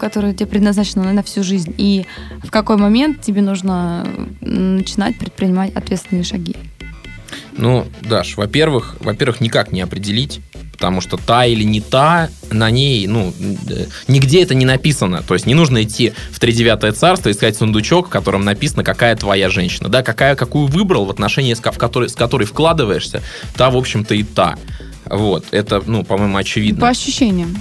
которая 0.00 0.32
тебе 0.32 0.46
предназначена 0.46 1.12
на 1.12 1.22
всю 1.22 1.42
жизнь, 1.42 1.74
и 1.76 2.06
в 2.42 2.50
какой 2.50 2.76
момент 2.76 3.20
тебе 3.20 3.42
нужно 3.42 4.06
начинать 4.40 5.18
предпринимать 5.18 5.74
ответственные 5.74 6.24
шаги. 6.24 6.56
Ну, 7.58 7.86
Даш, 8.02 8.36
во-первых, 8.36 8.96
во-первых, 9.00 9.40
никак 9.40 9.72
не 9.72 9.80
определить, 9.80 10.40
потому 10.72 11.00
что 11.00 11.16
та 11.16 11.44
или 11.44 11.64
не 11.64 11.80
та, 11.80 12.30
на 12.50 12.70
ней, 12.70 13.06
ну, 13.08 13.34
э, 13.68 13.86
нигде 14.06 14.42
это 14.44 14.54
не 14.54 14.64
написано. 14.64 15.22
То 15.26 15.34
есть 15.34 15.44
не 15.44 15.54
нужно 15.54 15.82
идти 15.82 16.12
в 16.30 16.38
тридевятое 16.38 16.92
царство, 16.92 17.30
искать 17.30 17.56
сундучок, 17.56 18.06
в 18.06 18.10
котором 18.10 18.44
написано, 18.44 18.84
какая 18.84 19.16
твоя 19.16 19.50
женщина. 19.50 19.88
Да, 19.88 20.02
какая, 20.02 20.36
какую 20.36 20.68
выбрал 20.68 21.04
в 21.04 21.10
отношении, 21.10 21.52
с 21.52 21.60
которой, 21.60 22.08
с 22.08 22.14
которой 22.14 22.44
вкладываешься, 22.44 23.22
та, 23.56 23.70
в 23.70 23.76
общем-то, 23.76 24.14
и 24.14 24.22
та. 24.22 24.56
Вот, 25.04 25.46
это, 25.50 25.82
ну, 25.84 26.04
по-моему, 26.04 26.36
очевидно. 26.36 26.82
По 26.82 26.88
ощущениям. 26.88 27.56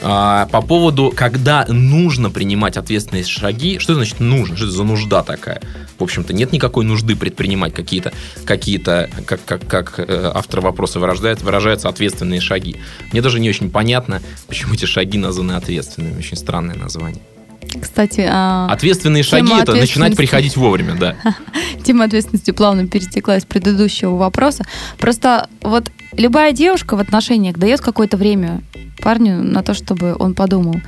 А, 0.00 0.46
по 0.46 0.62
поводу, 0.62 1.12
когда 1.14 1.64
нужно 1.68 2.30
принимать 2.30 2.76
ответственные 2.76 3.24
шаги, 3.24 3.78
что 3.78 3.94
значит 3.94 4.18
нужно? 4.18 4.56
Что 4.56 4.66
это 4.66 4.74
за 4.74 4.84
нужда 4.84 5.22
такая? 5.22 5.60
В 6.02 6.04
общем-то, 6.04 6.32
нет 6.32 6.52
никакой 6.52 6.84
нужды 6.84 7.14
предпринимать 7.14 7.72
какие-то, 7.72 8.12
какие-то 8.44 9.08
как, 9.24 9.44
как, 9.44 9.64
как 9.68 9.94
э, 9.98 10.32
автор 10.34 10.60
вопроса 10.60 10.98
выражает, 10.98 11.42
выражаются 11.42 11.88
ответственные 11.88 12.40
шаги. 12.40 12.74
Мне 13.12 13.22
даже 13.22 13.38
не 13.38 13.48
очень 13.48 13.70
понятно, 13.70 14.20
почему 14.48 14.74
эти 14.74 14.84
шаги 14.84 15.16
названы 15.16 15.52
ответственными. 15.52 16.18
Очень 16.18 16.36
странное 16.36 16.74
название. 16.74 17.22
Кстати, 17.80 18.26
а... 18.28 18.66
ответственные 18.68 19.22
шаги 19.22 19.52
это 19.60 19.76
начинать 19.76 20.16
приходить 20.16 20.56
вовремя, 20.56 20.96
да. 20.96 21.16
Тема 21.84 22.06
ответственности 22.06 22.50
плавно 22.50 22.88
перетекла 22.88 23.36
из 23.36 23.44
предыдущего 23.44 24.16
вопроса. 24.16 24.64
Просто 24.98 25.48
вот 25.60 25.88
любая 26.16 26.50
девушка 26.52 26.96
в 26.96 27.00
отношениях 27.00 27.56
дает 27.58 27.80
какое-то 27.80 28.16
время 28.16 28.60
парню 28.98 29.40
на 29.40 29.62
то, 29.62 29.72
чтобы 29.72 30.16
он 30.18 30.34
подумал. 30.34 30.80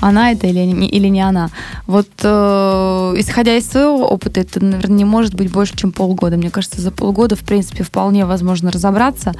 Она 0.00 0.32
это 0.32 0.46
или 0.46 0.60
не, 0.60 0.88
или 0.88 1.08
не 1.08 1.20
она. 1.20 1.50
Вот 1.86 2.08
э, 2.22 3.14
исходя 3.16 3.56
из 3.56 3.68
своего 3.68 4.06
опыта, 4.08 4.40
это, 4.40 4.62
наверное, 4.62 4.98
не 4.98 5.04
может 5.04 5.34
быть 5.34 5.50
больше, 5.50 5.76
чем 5.76 5.92
полгода. 5.92 6.36
Мне 6.36 6.50
кажется, 6.50 6.80
за 6.80 6.90
полгода, 6.90 7.36
в 7.36 7.40
принципе, 7.40 7.84
вполне 7.84 8.26
возможно 8.26 8.70
разобраться, 8.70 9.32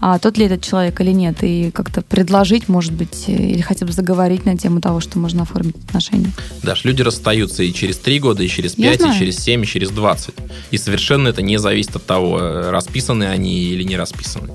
а 0.00 0.18
тот 0.18 0.36
ли 0.36 0.46
этот 0.46 0.62
человек 0.62 1.00
или 1.00 1.12
нет, 1.12 1.38
и 1.42 1.70
как-то 1.70 2.02
предложить, 2.02 2.68
может 2.68 2.92
быть, 2.92 3.28
или 3.28 3.60
хотя 3.60 3.86
бы 3.86 3.92
заговорить 3.92 4.44
на 4.44 4.56
тему 4.56 4.80
того, 4.80 5.00
что 5.00 5.18
можно 5.18 5.42
оформить 5.42 5.76
отношения. 5.76 6.32
Даш, 6.62 6.84
люди 6.84 7.02
расстаются 7.02 7.62
и 7.62 7.72
через 7.72 7.98
три 7.98 8.18
года, 8.18 8.42
и 8.42 8.48
через 8.48 8.74
пять, 8.74 9.00
и 9.00 9.18
через 9.18 9.38
семь, 9.38 9.62
и 9.62 9.66
через 9.66 9.90
двадцать. 9.90 10.34
И 10.70 10.78
совершенно 10.78 11.28
это 11.28 11.42
не 11.42 11.58
зависит 11.58 11.96
от 11.96 12.06
того, 12.06 12.38
э, 12.40 12.70
расписаны 12.70 13.24
они 13.24 13.62
или 13.62 13.84
не 13.84 13.96
расписаны. 13.96 14.48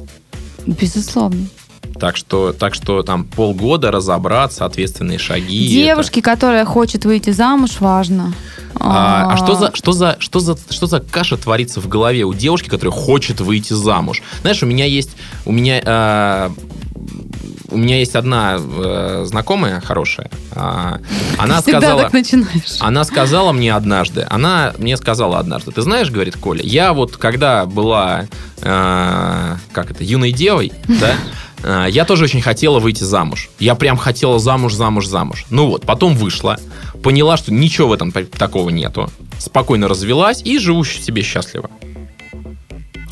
Безусловно. 0.65 1.47
Так 1.99 2.17
что, 2.17 2.53
так 2.53 2.73
что 2.73 3.03
там 3.03 3.23
полгода 3.25 3.91
разобраться, 3.91 4.65
ответственные 4.65 5.19
шаги. 5.19 5.67
Девушке, 5.67 6.21
которая 6.21 6.65
хочет 6.65 7.05
выйти 7.05 7.29
замуж, 7.29 7.71
важно. 7.79 8.33
это- 8.75 8.83
А, 8.85 9.33
а 9.33 9.37
что 9.37 9.55
за, 9.55 9.71
что 9.75 9.91
за, 9.91 10.17
что 10.19 10.39
за, 10.39 10.57
что 10.69 10.87
за 10.87 10.99
каша 10.99 11.37
творится 11.37 11.79
в 11.79 11.87
голове 11.87 12.23
у 12.23 12.33
девушки, 12.33 12.69
которая 12.69 12.91
хочет 12.93 13.39
выйти 13.39 13.73
замуж? 13.73 14.21
Знаешь, 14.41 14.63
у 14.63 14.65
меня 14.65 14.85
есть, 14.85 15.11
у 15.45 15.51
меня, 15.51 15.79
э, 15.85 16.49
у 17.69 17.77
меня 17.77 17.99
есть 17.99 18.15
одна 18.15 18.57
э, 18.59 19.23
знакомая 19.27 19.79
хорошая. 19.81 20.29
а, 20.55 20.99
она 21.37 21.61
всегда 21.61 21.79
сказала, 21.79 22.01
так 22.03 22.13
начинаешь. 22.13 22.77
она 22.79 23.03
сказала 23.03 23.51
мне 23.51 23.73
однажды, 23.73 24.25
она 24.29 24.73
мне 24.77 24.97
сказала 24.97 25.39
однажды, 25.39 25.71
ты 25.71 25.81
знаешь, 25.81 26.09
говорит 26.11 26.35
Коля, 26.37 26.61
я 26.63 26.93
вот 26.93 27.17
когда 27.17 27.65
была, 27.65 28.25
э, 28.61 29.55
как 29.71 29.91
это, 29.91 30.03
юной 30.03 30.31
девой, 30.31 30.71
да, 30.87 31.11
э, 31.11 31.15
я 31.63 32.05
тоже 32.05 32.25
очень 32.25 32.41
хотела 32.41 32.79
выйти 32.79 33.03
замуж. 33.03 33.49
Я 33.59 33.75
прям 33.75 33.97
хотела 33.97 34.39
замуж, 34.39 34.73
замуж, 34.73 35.05
замуж. 35.07 35.45
Ну 35.49 35.67
вот, 35.67 35.85
потом 35.85 36.15
вышла, 36.15 36.57
поняла, 37.01 37.37
что 37.37 37.53
ничего 37.53 37.89
в 37.89 37.93
этом 37.93 38.11
такого 38.11 38.69
нету, 38.69 39.09
спокойно 39.39 39.87
развелась 39.87 40.41
и 40.43 40.57
живу 40.59 40.83
себе 40.83 41.21
счастливо. 41.21 41.69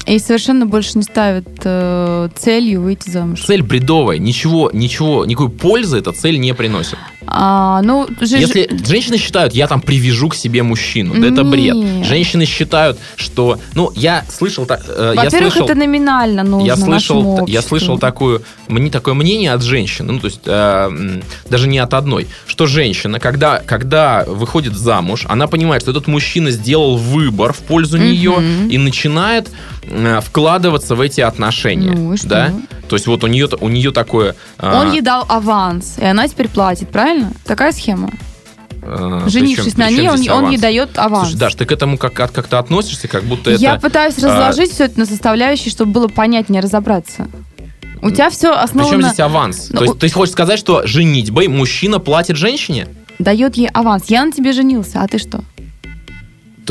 И 0.08 0.20
совершенно 0.20 0.66
больше 0.66 0.98
не 0.98 1.04
ставят 1.04 1.48
э, 1.64 2.30
целью 2.36 2.82
выйти 2.82 3.10
замуж. 3.10 3.44
Цель 3.44 3.62
бредовая, 3.62 4.18
ничего, 4.18 4.72
ничего, 4.74 5.26
никакой 5.26 5.50
пользы 5.50 6.00
эта 6.00 6.12
цель 6.12 6.40
не 6.40 6.54
приносит. 6.54 6.98
А, 7.34 7.82
ну, 7.82 8.08
же- 8.20 8.38
Если 8.38 8.70
женщины 8.86 9.18
считают, 9.18 9.54
я 9.54 9.68
там 9.68 9.82
привяжу 9.82 10.30
к 10.30 10.36
себе 10.36 10.64
мужчину, 10.64 11.14
да 11.20 11.28
это 11.28 11.44
бред. 11.44 12.06
Женщины 12.06 12.46
считают, 12.46 12.98
что, 13.16 13.58
ну, 13.74 13.92
я 13.96 14.26
слышал, 14.30 14.66
э, 14.70 15.14
Во-первых, 15.16 15.56
это 15.58 15.76
номинально 15.76 16.44
нужно 16.44 16.68
я 16.68 16.76
слышал, 16.76 17.46
я 17.48 17.62
слышал 17.62 17.98
такую, 18.00 18.42
мне 18.68 18.90
такое 18.92 19.14
мнение 19.14 19.54
от 19.54 19.64
женщины, 19.64 20.12
ну 20.14 20.20
то 20.20 20.28
есть 20.28 20.42
э, 20.46 21.20
даже 21.50 21.68
не 21.68 21.80
от 21.80 21.94
одной, 21.94 22.28
что 22.48 22.68
женщина, 22.68 23.20
когда 23.20 23.60
когда 23.66 24.24
выходит 24.28 24.76
замуж, 24.76 25.26
она 25.30 25.48
понимает, 25.48 25.82
что 25.84 25.92
этот 25.92 26.08
мужчина 26.08 26.52
сделал 26.52 26.98
выбор 26.98 27.54
в 27.54 27.60
пользу 27.60 27.98
нее 27.98 28.36
и 28.70 28.78
начинает 28.78 29.50
вкладываться 30.22 30.96
в 30.96 31.02
эти 31.02 31.22
отношения, 31.22 31.92
Ну 31.92 32.14
и 32.14 32.18
что? 32.18 32.28
да? 32.28 32.54
То 32.88 32.96
есть 32.96 33.08
вот 33.08 33.24
у 33.24 33.28
нее 33.28 33.48
у 33.60 33.70
нее 33.70 33.92
такое. 33.92 34.36
э, 34.60 34.80
Он 34.80 34.92
ей 34.92 35.02
дал 35.02 35.26
аванс, 35.28 35.96
и 35.98 36.06
она 36.06 36.28
теперь 36.28 36.50
платит, 36.50 36.90
правильно? 36.90 37.32
Такая 37.46 37.72
схема. 37.72 38.10
э, 38.84 39.22
Женившись 39.28 39.74
причем- 39.74 39.80
на 39.80 39.88
причем 39.88 40.16
ней, 40.22 40.30
он, 40.30 40.44
он 40.46 40.52
ей 40.52 40.58
дает 40.58 40.98
аванс. 40.98 41.30
Слушай, 41.30 41.40
Даш, 41.40 41.56
ты 41.56 41.66
к 41.66 41.72
этому 41.72 41.98
как, 41.98 42.14
как- 42.14 42.32
как-то 42.32 42.60
относишься, 42.60 43.08
как 43.08 43.24
будто 43.24 43.52
это... 43.52 43.62
Я 43.62 43.76
пытаюсь 43.80 44.16
а, 44.24 44.28
разложить 44.28 44.72
все 44.72 44.86
это 44.86 45.00
на 45.00 45.06
составляющие, 45.06 45.72
чтобы 45.72 45.92
было 45.92 46.08
понятнее 46.08 46.62
разобраться. 46.62 47.28
У 48.04 48.10
тебя 48.10 48.30
все 48.32 48.50
Причем 48.52 48.64
основано... 48.64 49.08
здесь 49.08 49.20
аванс? 49.20 49.68
Ну, 49.70 49.78
То 49.78 49.84
есть 49.84 49.96
у- 49.96 49.98
ты 50.00 50.10
хочешь 50.10 50.32
сказать, 50.34 50.58
что 50.60 50.86
женитьбой 50.88 51.48
мужчина 51.48 52.00
платит 52.00 52.36
женщине? 52.38 52.88
Дает 53.20 53.56
ей 53.56 53.68
аванс. 53.68 54.06
Я 54.08 54.26
на 54.26 54.32
тебе 54.32 54.52
женился, 54.52 55.02
а 55.04 55.08
ты 55.08 55.20
что? 55.20 55.42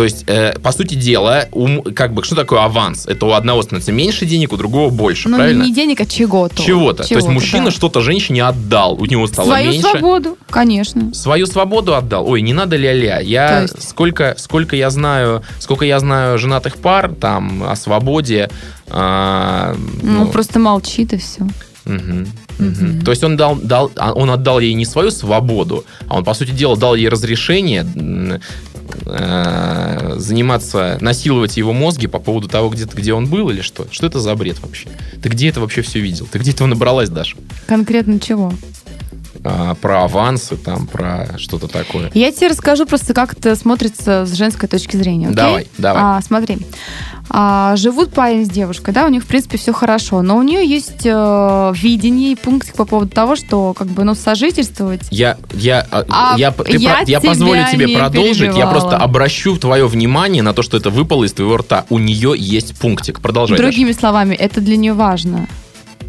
То 0.01 0.05
есть, 0.05 0.25
э, 0.29 0.59
по 0.63 0.73
сути 0.73 0.95
дела, 0.95 1.45
у 1.53 1.67
м- 1.69 1.83
как 1.83 2.15
бы, 2.15 2.25
что 2.25 2.35
такое 2.35 2.65
аванс? 2.65 3.05
Это 3.05 3.27
у 3.27 3.33
одного 3.33 3.61
становится 3.61 3.93
меньше 3.93 4.25
денег, 4.25 4.51
у 4.51 4.57
другого 4.57 4.89
больше, 4.89 5.29
ну, 5.29 5.37
правильно? 5.37 5.63
не 5.63 5.75
денег, 5.75 6.01
а 6.01 6.07
чего-то. 6.07 6.57
Чего-то. 6.57 7.07
То 7.07 7.17
есть 7.17 7.29
мужчина 7.29 7.67
да. 7.67 7.71
что-то 7.71 8.01
женщине 8.01 8.43
отдал, 8.45 8.95
у 8.95 9.05
него 9.05 9.27
стало 9.27 9.49
Свою 9.49 9.73
меньше. 9.73 9.91
свободу, 9.91 10.39
конечно. 10.49 11.13
Свою 11.13 11.45
свободу 11.45 11.95
отдал. 11.95 12.27
Ой, 12.27 12.41
не 12.41 12.55
надо 12.55 12.77
ля-ля. 12.77 13.21
Я 13.21 13.61
есть? 13.61 13.91
сколько, 13.91 14.37
сколько 14.39 14.75
я 14.75 14.89
знаю, 14.89 15.43
сколько 15.59 15.85
я 15.85 16.01
знаю 16.01 16.39
женатых 16.39 16.79
пар 16.79 17.13
там 17.21 17.63
о 17.65 17.77
свободе. 17.77 18.49
а, 18.89 19.75
Ну, 20.03 20.25
ну, 20.25 20.29
просто 20.29 20.59
молчит 20.59 21.13
и 21.13 21.19
все. 21.19 21.47
Мгм, 21.87 22.27
мгм. 22.59 23.01
То 23.05 23.11
есть 23.11 23.25
он 23.25 23.37
дал, 23.37 23.57
дал, 23.57 23.91
а 23.97 24.13
он 24.13 24.31
отдал 24.31 24.61
ей 24.61 24.75
не 24.75 24.85
свою 24.85 25.11
свободу, 25.11 25.85
а 26.09 26.17
он, 26.19 26.25
по 26.25 26.35
сути 26.35 26.51
дела, 26.51 26.77
дал 26.77 26.95
ей 26.95 27.09
разрешение 27.09 27.85
э, 29.07 30.15
заниматься, 30.17 30.99
насиловать 31.01 31.57
его 31.57 31.73
мозги 31.73 32.07
по 32.07 32.19
поводу 32.19 32.49
того, 32.49 32.69
где, 32.71 32.85
где 32.85 33.13
он 33.13 33.27
был 33.27 33.51
или 33.51 33.61
что. 33.61 33.87
Что 33.91 34.07
это 34.07 34.21
за 34.21 34.35
бред 34.35 34.61
вообще? 34.61 34.89
Ты 35.23 35.29
где 35.29 35.49
это 35.49 35.61
вообще 35.61 35.83
все 35.83 36.01
видел? 36.01 36.27
Ты 36.31 36.39
где 36.39 36.51
этого 36.53 36.69
набралась, 36.69 37.09
Даша? 37.09 37.37
Конкретно 37.67 38.21
чего? 38.21 38.53
А, 39.43 39.75
про 39.75 40.05
авансы, 40.05 40.57
там, 40.57 40.87
про 40.87 41.29
что-то 41.39 41.67
такое. 41.67 42.11
Я 42.15 42.31
тебе 42.31 42.49
расскажу 42.49 42.85
просто, 42.85 43.15
как 43.15 43.33
это 43.33 43.57
смотрится 43.57 44.27
с 44.27 44.35
женской 44.35 44.69
точки 44.69 44.97
зрения. 44.97 45.27
окей? 45.29 45.37
Давай, 45.37 45.67
давай. 45.79 46.03
А, 46.05 46.21
смотри. 46.21 46.59
А, 47.33 47.77
живут 47.77 48.13
парень 48.13 48.45
с 48.45 48.49
девушкой, 48.51 48.93
да, 48.93 49.07
у 49.07 49.09
них, 49.09 49.23
в 49.23 49.27
принципе, 49.27 49.57
все 49.57 49.73
хорошо, 49.73 50.21
но 50.21 50.37
у 50.37 50.43
нее 50.43 50.67
есть 50.67 51.03
э, 51.07 51.73
видение 51.77 52.33
и 52.33 52.35
пунктик 52.35 52.75
по 52.75 52.85
поводу 52.85 53.13
того, 53.13 53.37
что, 53.37 53.73
как 53.73 53.87
бы, 53.87 54.03
ну, 54.03 54.17
сожительствовать 54.17 55.03
Я, 55.13 55.39
я, 55.55 55.87
а, 55.93 56.05
А 56.11 56.35
я, 56.37 56.51
ты 56.51 56.77
я 56.77 56.91
про- 56.93 57.05
я 57.07 57.21
позволю 57.21 57.65
тебе 57.71 57.97
продолжить. 57.97 58.57
Я 58.57 58.67
просто 58.67 58.97
обращу 58.97 59.57
твое 59.59 59.87
внимание 59.87 60.43
на 60.43 60.53
то, 60.53 60.63
что 60.63 60.77
это 60.77 60.91
выпало 60.91 61.23
из 61.25 61.33
твоего 61.33 61.57
рта. 61.57 61.85
У 61.89 61.99
нее 61.99 62.35
есть 62.37 62.77
пунктик. 62.79 63.21
Продолжай. 63.21 63.57
Даша. 63.57 63.71
Другими 63.71 63.93
словами, 63.93 64.35
это 64.35 64.61
для 64.61 64.77
нее 64.77 64.93
важно. 64.93 65.47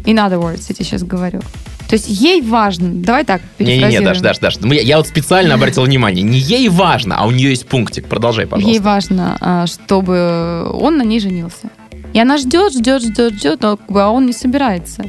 In 0.04 0.16
other 0.16 0.40
words, 0.42 0.64
я 0.68 0.74
тебе 0.74 0.84
сейчас 0.84 1.04
говорю. 1.04 1.40
То 1.92 1.96
есть 1.96 2.08
ей 2.08 2.40
важно, 2.40 2.88
давай 2.90 3.22
так, 3.22 3.42
Не-не-не. 3.58 4.00
Даш, 4.00 4.20
Даш, 4.20 4.38
Даш. 4.38 4.56
Я, 4.62 4.80
я 4.80 4.96
вот 4.96 5.06
специально 5.06 5.52
обратил 5.52 5.82
внимание. 5.82 6.22
Не 6.22 6.38
ей 6.38 6.70
важно, 6.70 7.16
а 7.18 7.26
у 7.26 7.30
нее 7.30 7.50
есть 7.50 7.66
пунктик. 7.66 8.08
Продолжай, 8.08 8.46
Ей 8.46 8.50
пожалуйста. 8.50 8.82
важно, 8.82 9.36
а, 9.42 9.66
чтобы 9.66 10.70
он 10.72 10.96
на 10.96 11.02
ней 11.02 11.20
женился. 11.20 11.68
И 12.14 12.18
она 12.18 12.38
ждет, 12.38 12.72
ждет, 12.72 13.02
ждет, 13.02 13.34
ждет, 13.34 13.62
а 13.62 14.08
он 14.08 14.24
не 14.24 14.32
собирается. 14.32 15.04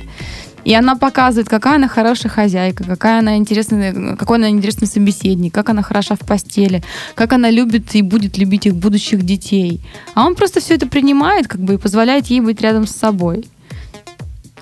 И 0.65 0.73
она 0.73 0.97
показывает, 0.97 1.47
какая 1.47 1.75
она 1.75 1.87
хорошая 1.87 2.29
хозяйка, 2.29 2.83
какая 2.83 3.19
она 3.19 3.37
интересная, 3.37 4.17
какой 4.17 4.35
она 4.35 4.49
интересный 4.49 4.87
собеседник, 4.87 5.53
как 5.53 5.69
она 5.69 5.83
хороша 5.83 6.15
в 6.15 6.25
постели, 6.27 6.83
как 7.15 7.31
она 7.31 7.49
любит 7.49 7.95
и 7.95 8.01
будет 8.01 8.37
любить 8.37 8.65
их 8.65 8.75
будущих 8.75 9.23
детей. 9.23 9.79
А 10.15 10.25
он 10.25 10.35
просто 10.35 10.59
все 10.59 10.75
это 10.75 10.85
принимает, 10.85 11.47
как 11.47 11.61
бы, 11.61 11.75
и 11.75 11.77
позволяет 11.77 12.27
ей 12.27 12.41
быть 12.41 12.59
рядом 12.59 12.87
с 12.87 12.91
собой. 12.91 13.45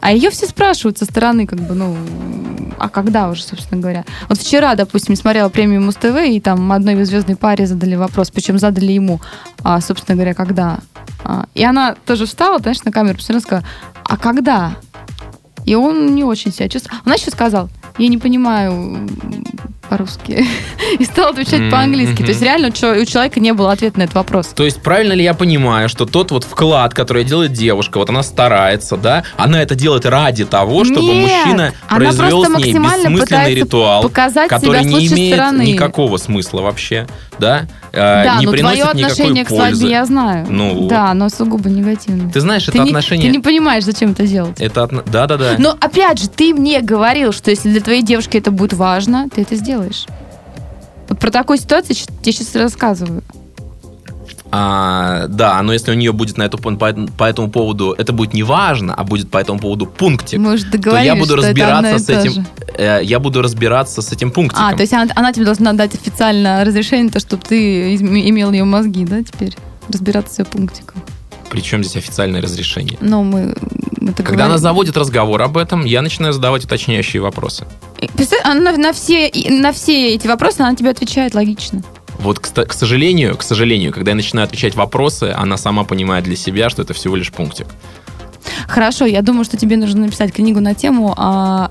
А 0.02 0.12
ее 0.12 0.30
все 0.32 0.48
спрашивают 0.48 0.98
со 0.98 1.06
стороны, 1.06 1.48
как 1.48 1.60
бы, 1.60 1.76
ну, 1.76 1.96
а 2.80 2.90
когда 2.90 3.30
уже, 3.30 3.44
собственно 3.44 3.80
говоря. 3.80 4.04
Вот 4.28 4.40
вчера, 4.40 4.74
допустим, 4.76 5.16
смотрела 5.16 5.50
премию 5.50 5.82
Муз-ТВ, 5.82 6.18
и 6.28 6.40
там 6.40 6.72
одной 6.72 7.04
звездной 7.04 7.36
паре 7.36 7.68
задали 7.68 7.96
вопрос, 7.96 8.32
причем 8.32 8.58
задали 8.58 8.92
ему, 8.92 9.22
а, 9.64 9.80
собственно 9.80 10.16
говоря, 10.16 10.34
когда. 10.34 10.80
А, 11.24 11.46
и 11.54 11.64
она 11.64 11.96
тоже 12.06 12.26
встала, 12.26 12.60
знаешь, 12.60 12.84
на 12.84 12.92
камеру 12.92 13.18
посмотрела, 13.18 13.42
сказала, 13.42 13.66
а 14.04 14.18
когда? 14.18 14.76
И 15.66 15.76
он 15.76 16.16
не 16.16 16.24
очень 16.24 16.52
себя 16.52 16.68
чувствовал. 16.68 17.00
Он 17.06 17.14
еще 17.14 17.30
сказал, 17.30 17.70
я 18.00 18.08
не 18.08 18.18
понимаю 18.18 19.08
по-русски. 19.92 20.46
И 21.00 21.04
стал 21.04 21.32
отвечать 21.32 21.70
по-английски. 21.70 22.24
То 22.24 22.30
есть 22.30 22.42
реально 22.42 22.70
у 22.70 22.72
человека 23.06 23.42
не 23.42 23.52
было 23.52 23.74
ответа 23.74 24.00
на 24.00 24.04
этот 24.04 24.16
вопрос. 24.16 24.48
То 24.48 24.64
есть 24.64 24.82
правильно 24.82 25.12
ли 25.12 25.22
я 25.24 25.34
понимаю, 25.34 25.90
что 25.90 26.06
тот 26.06 26.32
вот 26.32 26.46
вклад, 26.46 26.94
который 26.94 27.26
делает 27.26 27.52
девушка, 27.52 27.98
вот 27.98 28.10
она 28.10 28.24
старается, 28.24 28.96
да, 28.96 29.24
она 29.36 29.62
это 29.62 29.76
делает 29.76 30.06
ради 30.06 30.46
того, 30.46 30.86
чтобы 30.86 31.02
Нет, 31.02 31.30
мужчина 31.30 31.74
произвел 31.90 32.46
с 32.46 32.50
ней 32.58 32.74
бессмысленный 32.74 33.54
ритуал, 33.54 34.10
который 34.48 34.86
не 34.86 35.08
имеет 35.08 35.36
стороны. 35.36 35.64
никакого 35.64 36.16
смысла 36.16 36.62
вообще, 36.62 37.06
да, 37.38 37.64
э, 37.92 37.98
Да, 37.98 38.38
не 38.40 38.46
но 38.46 38.52
твое 38.52 38.64
приносит 38.64 38.86
отношение 38.86 39.42
никакой 39.42 39.44
к 39.44 39.50
свадьбе 39.50 39.80
пользы. 39.80 39.88
я 39.88 40.06
знаю. 40.06 40.46
Ну, 40.50 40.88
да, 40.88 41.14
но 41.14 41.28
сугубо 41.28 41.70
негативное. 41.70 42.32
Ты 42.32 42.40
знаешь, 42.40 42.64
Ты 42.64 42.72
это 42.72 42.80
не, 42.84 42.90
отношение... 42.92 43.30
ты 43.30 43.38
не 43.38 43.44
понимаешь, 43.44 43.84
зачем 43.84 44.12
это 44.12 44.26
делать. 44.26 44.60
Это 44.62 44.84
отно- 44.84 45.04
Да-да-да. 45.06 45.56
Но 45.58 45.76
опять 45.80 46.20
же, 46.20 46.30
ты 46.30 46.54
мне 46.54 46.82
говорил, 46.82 47.34
что 47.34 47.50
если 47.50 47.70
для 47.70 47.82
твоей 47.82 48.04
девушки 48.04 48.38
это 48.38 48.52
будет 48.52 48.74
важно, 48.74 49.28
ты 49.34 49.42
это 49.42 49.56
сделаешь. 49.56 49.81
Вот 51.10 51.20
про 51.20 51.32
такую 51.32 51.58
ситуацию 51.58 51.96
я 51.98 52.06
тебе 52.22 52.32
сейчас 52.32 52.56
рассказываю. 52.56 53.24
А, 54.54 55.28
да, 55.28 55.62
но 55.62 55.72
если 55.72 55.91
у 55.91 55.94
нее 55.94 56.12
будет 56.12 56.38
на 56.38 56.44
эту, 56.44 56.58
по, 56.58 56.76
по 56.76 57.24
этому 57.24 57.50
поводу, 57.50 57.96
это 57.98 58.12
будет 58.12 58.34
не 58.34 58.44
важно, 58.44 58.94
а 58.94 59.06
будет 59.06 59.32
по 59.32 59.38
этому 59.38 59.60
поводу 59.60 59.86
пунктик, 59.86 60.41
уже 60.41 60.65
то 60.65 60.98
я 60.98 61.15
буду 61.15 61.38
разбираться 61.38 62.00
с 62.00 62.10
этим. 62.10 62.46
э, 62.78 63.00
я 63.04 63.20
буду 63.20 63.41
разбираться 63.41 64.02
с 64.02 64.12
этим 64.12 64.30
пунктиком. 64.30 64.65
А, 64.65 64.74
то 64.74 64.82
есть 64.82 64.91
она, 64.94 65.08
она 65.15 65.32
тебе 65.32 65.46
должна 65.46 65.72
дать 65.72 65.96
официально 65.96 66.65
разрешение, 66.65 67.12
то, 67.12 67.22
чтобы 67.22 67.44
ты 67.48 67.96
имел 67.96 68.52
ее 68.52 68.65
мозги, 68.65 69.06
да, 69.06 69.24
теперь? 69.24 69.56
Разбираться 69.88 70.36
с 70.36 70.39
ее 70.39 70.46
пунктиком. 70.46 71.02
Причем 71.52 71.84
здесь 71.84 71.98
официальное 71.98 72.42
разрешение. 72.42 72.98
Но 73.02 73.24
мы, 73.24 73.54
мы 74.00 74.14
так 74.14 74.26
Когда 74.26 74.46
она 74.46 74.54
говорим. 74.54 74.58
заводит 74.58 74.98
разговор 74.98 75.42
об 75.42 75.58
этом, 75.58 75.84
я 75.84 76.02
начинаю 76.02 76.32
задавать 76.34 76.64
уточняющие 76.64 77.22
вопросы. 77.22 77.66
Представь, 78.16 78.40
она 78.46 78.72
на, 78.72 78.94
все, 78.94 79.30
на 79.50 79.74
все 79.74 80.16
эти 80.16 80.28
вопросы 80.28 80.62
она 80.62 80.76
тебе 80.76 80.90
отвечает 80.90 81.36
логично. 81.36 81.84
Вот, 82.20 82.40
к, 82.40 82.66
к 82.66 82.74
сожалению, 82.74 83.36
к 83.36 83.44
сожалению, 83.44 83.92
когда 83.92 84.12
я 84.12 84.16
начинаю 84.16 84.46
отвечать 84.46 84.76
вопросы, 84.76 85.34
она 85.36 85.58
сама 85.58 85.84
понимает 85.84 86.24
для 86.24 86.38
себя, 86.38 86.70
что 86.70 86.84
это 86.84 86.94
всего 86.94 87.18
лишь 87.18 87.32
пунктик. 87.32 87.68
Хорошо, 88.68 89.06
я 89.06 89.22
думаю, 89.22 89.44
что 89.44 89.58
тебе 89.58 89.76
нужно 89.76 90.06
написать 90.06 90.32
книгу 90.32 90.62
на 90.62 90.74
тему 90.74 91.14
а, 91.18 91.70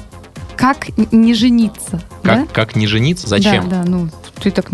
«Как 0.57 0.88
не 1.11 1.33
жениться». 1.35 2.03
Как, 2.23 2.40
да? 2.40 2.47
как 2.53 2.77
не 2.77 2.87
жениться? 2.87 3.27
Зачем? 3.27 3.69
Да, 3.71 3.83
да, 3.83 3.90
ну, 3.90 4.09
ты 4.42 4.50
так 4.50 4.66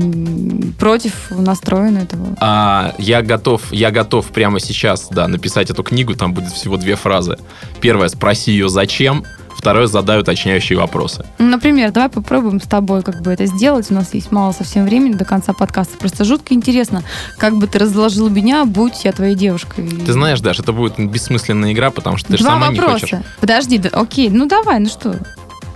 против 0.78 1.30
настроен 1.30 1.96
этого. 1.98 2.36
А, 2.40 2.94
я 2.98 3.22
готов, 3.22 3.72
я 3.72 3.90
готов 3.90 4.26
прямо 4.28 4.60
сейчас, 4.60 5.08
да, 5.10 5.28
написать 5.28 5.70
эту 5.70 5.82
книгу. 5.82 6.14
Там 6.14 6.32
будет 6.34 6.52
всего 6.52 6.76
две 6.76 6.96
фразы. 6.96 7.36
Первая: 7.80 8.08
спроси 8.08 8.52
ее 8.52 8.68
зачем. 8.68 9.24
Второе: 9.56 9.86
задай 9.86 10.20
уточняющие 10.20 10.78
вопросы. 10.78 11.24
Ну, 11.38 11.46
Например, 11.46 11.90
давай 11.90 12.08
попробуем 12.10 12.60
с 12.60 12.64
тобой 12.66 13.02
как 13.02 13.22
бы 13.22 13.30
это 13.32 13.46
сделать. 13.46 13.90
У 13.90 13.94
нас 13.94 14.12
есть 14.14 14.30
мало 14.30 14.52
совсем 14.52 14.84
времени 14.84 15.14
до 15.14 15.24
конца 15.24 15.54
подкаста. 15.54 15.96
Просто 15.98 16.24
жутко 16.24 16.52
интересно, 16.54 17.02
как 17.38 17.56
бы 17.56 17.66
ты 17.66 17.78
разложил 17.78 18.28
меня, 18.28 18.64
будь 18.66 19.04
я 19.04 19.12
твоей 19.12 19.34
девушкой. 19.34 19.88
Ты 19.88 20.12
знаешь, 20.12 20.40
Даш, 20.40 20.58
это 20.60 20.72
будет 20.72 20.98
бессмысленная 20.98 21.72
игра, 21.72 21.90
потому 21.90 22.18
что 22.18 22.28
ты 22.32 22.36
же 22.36 22.44
сама 22.44 22.68
вопроса. 22.70 22.92
не 22.92 23.00
хочешь. 23.00 23.18
Подожди, 23.40 23.78
да, 23.78 23.88
окей, 23.92 24.28
ну 24.28 24.46
давай, 24.46 24.78
ну 24.78 24.86
что? 24.88 25.18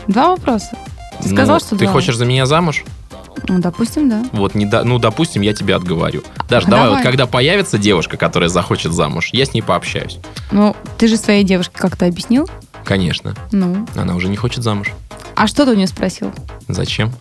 Два 0.07 0.29
вопроса. 0.29 0.76
Ты 1.22 1.29
сказал, 1.31 1.57
Ну, 1.57 1.61
что 1.61 1.76
ты 1.76 1.85
два. 1.85 1.92
хочешь 1.92 2.16
за 2.16 2.24
меня 2.26 2.46
замуж? 2.46 2.85
Ну, 3.49 3.59
допустим, 3.59 4.09
да. 4.09 4.25
Вот, 4.33 4.55
не 4.55 4.66
да, 4.66 4.85
ну, 4.85 4.99
допустим, 4.99 5.43
я 5.43 5.53
тебя 5.55 5.77
отговорю. 5.77 6.23
Даш, 6.49 6.64
А 6.64 6.71
давай, 6.71 6.85
давай. 6.85 6.99
вот 6.99 7.03
когда 7.03 7.27
появится 7.27 7.79
девушка, 7.79 8.16
которая 8.16 8.49
захочет 8.49 8.93
замуж, 8.93 9.31
я 9.33 9.45
с 9.45 9.55
ней 9.55 9.62
пообщаюсь. 9.62 10.19
Ну, 10.51 10.77
ты 10.99 11.09
же 11.09 11.16
своей 11.16 11.45
девушке 11.45 11.75
как-то 11.77 12.07
объяснил? 12.07 12.49
Конечно. 12.85 13.35
Ну. 13.53 13.87
Она 13.95 14.14
уже 14.16 14.29
не 14.29 14.37
хочет 14.37 14.62
замуж. 14.62 14.88
А 15.37 15.47
что 15.47 15.64
ты 15.64 15.73
у 15.73 15.75
нее 15.75 15.87
спросил? 15.87 16.33
Зачем? 16.69 17.12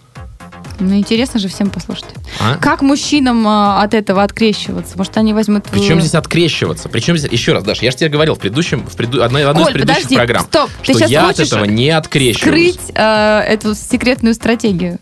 Ну, 0.79 0.95
интересно 0.95 1.39
же 1.41 1.49
всем 1.49 1.69
послушать. 1.69 2.05
А? 2.39 2.55
Как 2.55 2.81
мужчинам 2.81 3.45
а, 3.45 3.83
от 3.83 3.93
этого 3.93 4.23
открещиваться? 4.23 4.97
Может, 4.97 5.17
они 5.17 5.33
возьмут... 5.33 5.65
Причем 5.69 5.99
здесь 5.99 6.15
открещиваться? 6.15 6.87
Причем 6.87 7.17
здесь... 7.17 7.31
Еще 7.31 7.51
раз, 7.51 7.63
Даш, 7.65 7.81
я 7.81 7.91
же 7.91 7.97
тебе 7.97 8.09
говорил 8.09 8.35
в 8.35 8.39
предыдущем, 8.39 8.85
в 8.87 8.95
преду- 8.95 9.21
одной, 9.21 9.45
одной 9.45 9.65
Коль, 9.65 9.71
из 9.71 9.73
предыдущих 9.73 10.03
подожди, 10.03 10.15
программ, 10.15 10.43
стоп, 10.45 10.69
ты 10.85 10.93
что 10.93 11.05
я 11.05 11.29
от 11.29 11.39
этого 11.39 11.65
не 11.65 11.89
открещиваюсь. 11.89 12.75
скрыть 12.75 12.91
э, 12.95 13.39
эту 13.41 13.75
секретную 13.75 14.33
стратегию? 14.33 14.99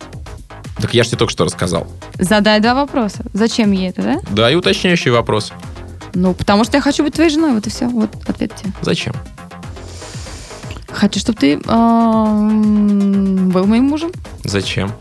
Так 0.79 0.93
я 0.93 1.03
же 1.03 1.09
тебе 1.09 1.19
только 1.19 1.31
что 1.31 1.43
рассказал. 1.43 1.87
Задай 2.19 2.59
два 2.59 2.75
вопроса. 2.75 3.23
Зачем 3.33 3.71
ей 3.71 3.89
это, 3.89 4.01
да? 4.01 4.19
Да, 4.29 4.51
и 4.51 4.55
уточняющий 4.55 5.11
вопрос. 5.11 5.51
Ну, 6.13 6.33
потому 6.33 6.63
что 6.63 6.77
я 6.77 6.81
хочу 6.81 7.03
быть 7.03 7.13
твоей 7.13 7.29
женой, 7.29 7.53
вот 7.53 7.67
и 7.67 7.69
все. 7.69 7.87
Вот 7.87 8.09
ответ 8.27 8.55
тебе. 8.55 8.71
Зачем? 8.81 9.13
Хочу, 10.89 11.19
чтобы 11.19 11.37
ты 11.37 11.53
эм, 11.53 13.49
был 13.49 13.65
моим 13.65 13.85
мужем. 13.85 14.11
Зачем? 14.43 14.91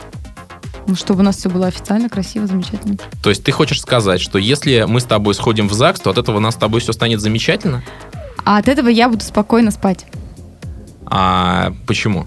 Ну, 0.86 0.94
чтобы 0.94 1.20
у 1.20 1.22
нас 1.22 1.36
все 1.36 1.48
было 1.48 1.66
официально, 1.66 2.08
красиво, 2.08 2.46
замечательно. 2.46 2.96
То 3.22 3.30
есть 3.30 3.42
ты 3.42 3.50
хочешь 3.50 3.80
сказать, 3.80 4.20
что 4.20 4.38
если 4.38 4.84
мы 4.86 5.00
с 5.00 5.04
тобой 5.04 5.34
сходим 5.34 5.68
в 5.68 5.72
ЗАГС, 5.72 6.00
то 6.00 6.10
от 6.10 6.18
этого 6.18 6.36
у 6.36 6.40
нас 6.40 6.54
с 6.54 6.58
тобой 6.58 6.80
все 6.80 6.92
станет 6.92 7.20
замечательно? 7.20 7.82
А 8.44 8.58
от 8.58 8.68
этого 8.68 8.88
я 8.88 9.08
буду 9.08 9.24
спокойно 9.24 9.70
спать. 9.70 10.06
А 11.06 11.72
почему? 11.86 12.26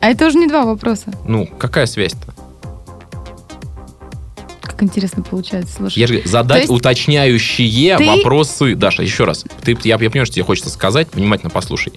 А 0.00 0.10
это 0.10 0.26
уже 0.26 0.38
не 0.38 0.46
два 0.46 0.64
вопроса. 0.64 1.12
Ну, 1.26 1.46
какая 1.58 1.86
связь-то? 1.86 2.34
Как 4.76 4.82
интересно 4.82 5.22
получается, 5.22 5.74
слушай. 5.74 5.98
Я 5.98 6.06
же 6.06 6.14
говорю, 6.14 6.28
задать 6.28 6.60
есть 6.62 6.72
уточняющие 6.72 7.96
ты- 7.96 8.06
вопросы. 8.06 8.74
Даша, 8.74 9.02
еще 9.02 9.24
раз. 9.24 9.44
Ты, 9.62 9.72
я, 9.84 9.94
я 9.94 9.98
понимаю, 9.98 10.26
что 10.26 10.34
тебе 10.34 10.44
хочется 10.44 10.68
сказать, 10.68 11.08
внимательно 11.14 11.48
послушай. 11.50 11.94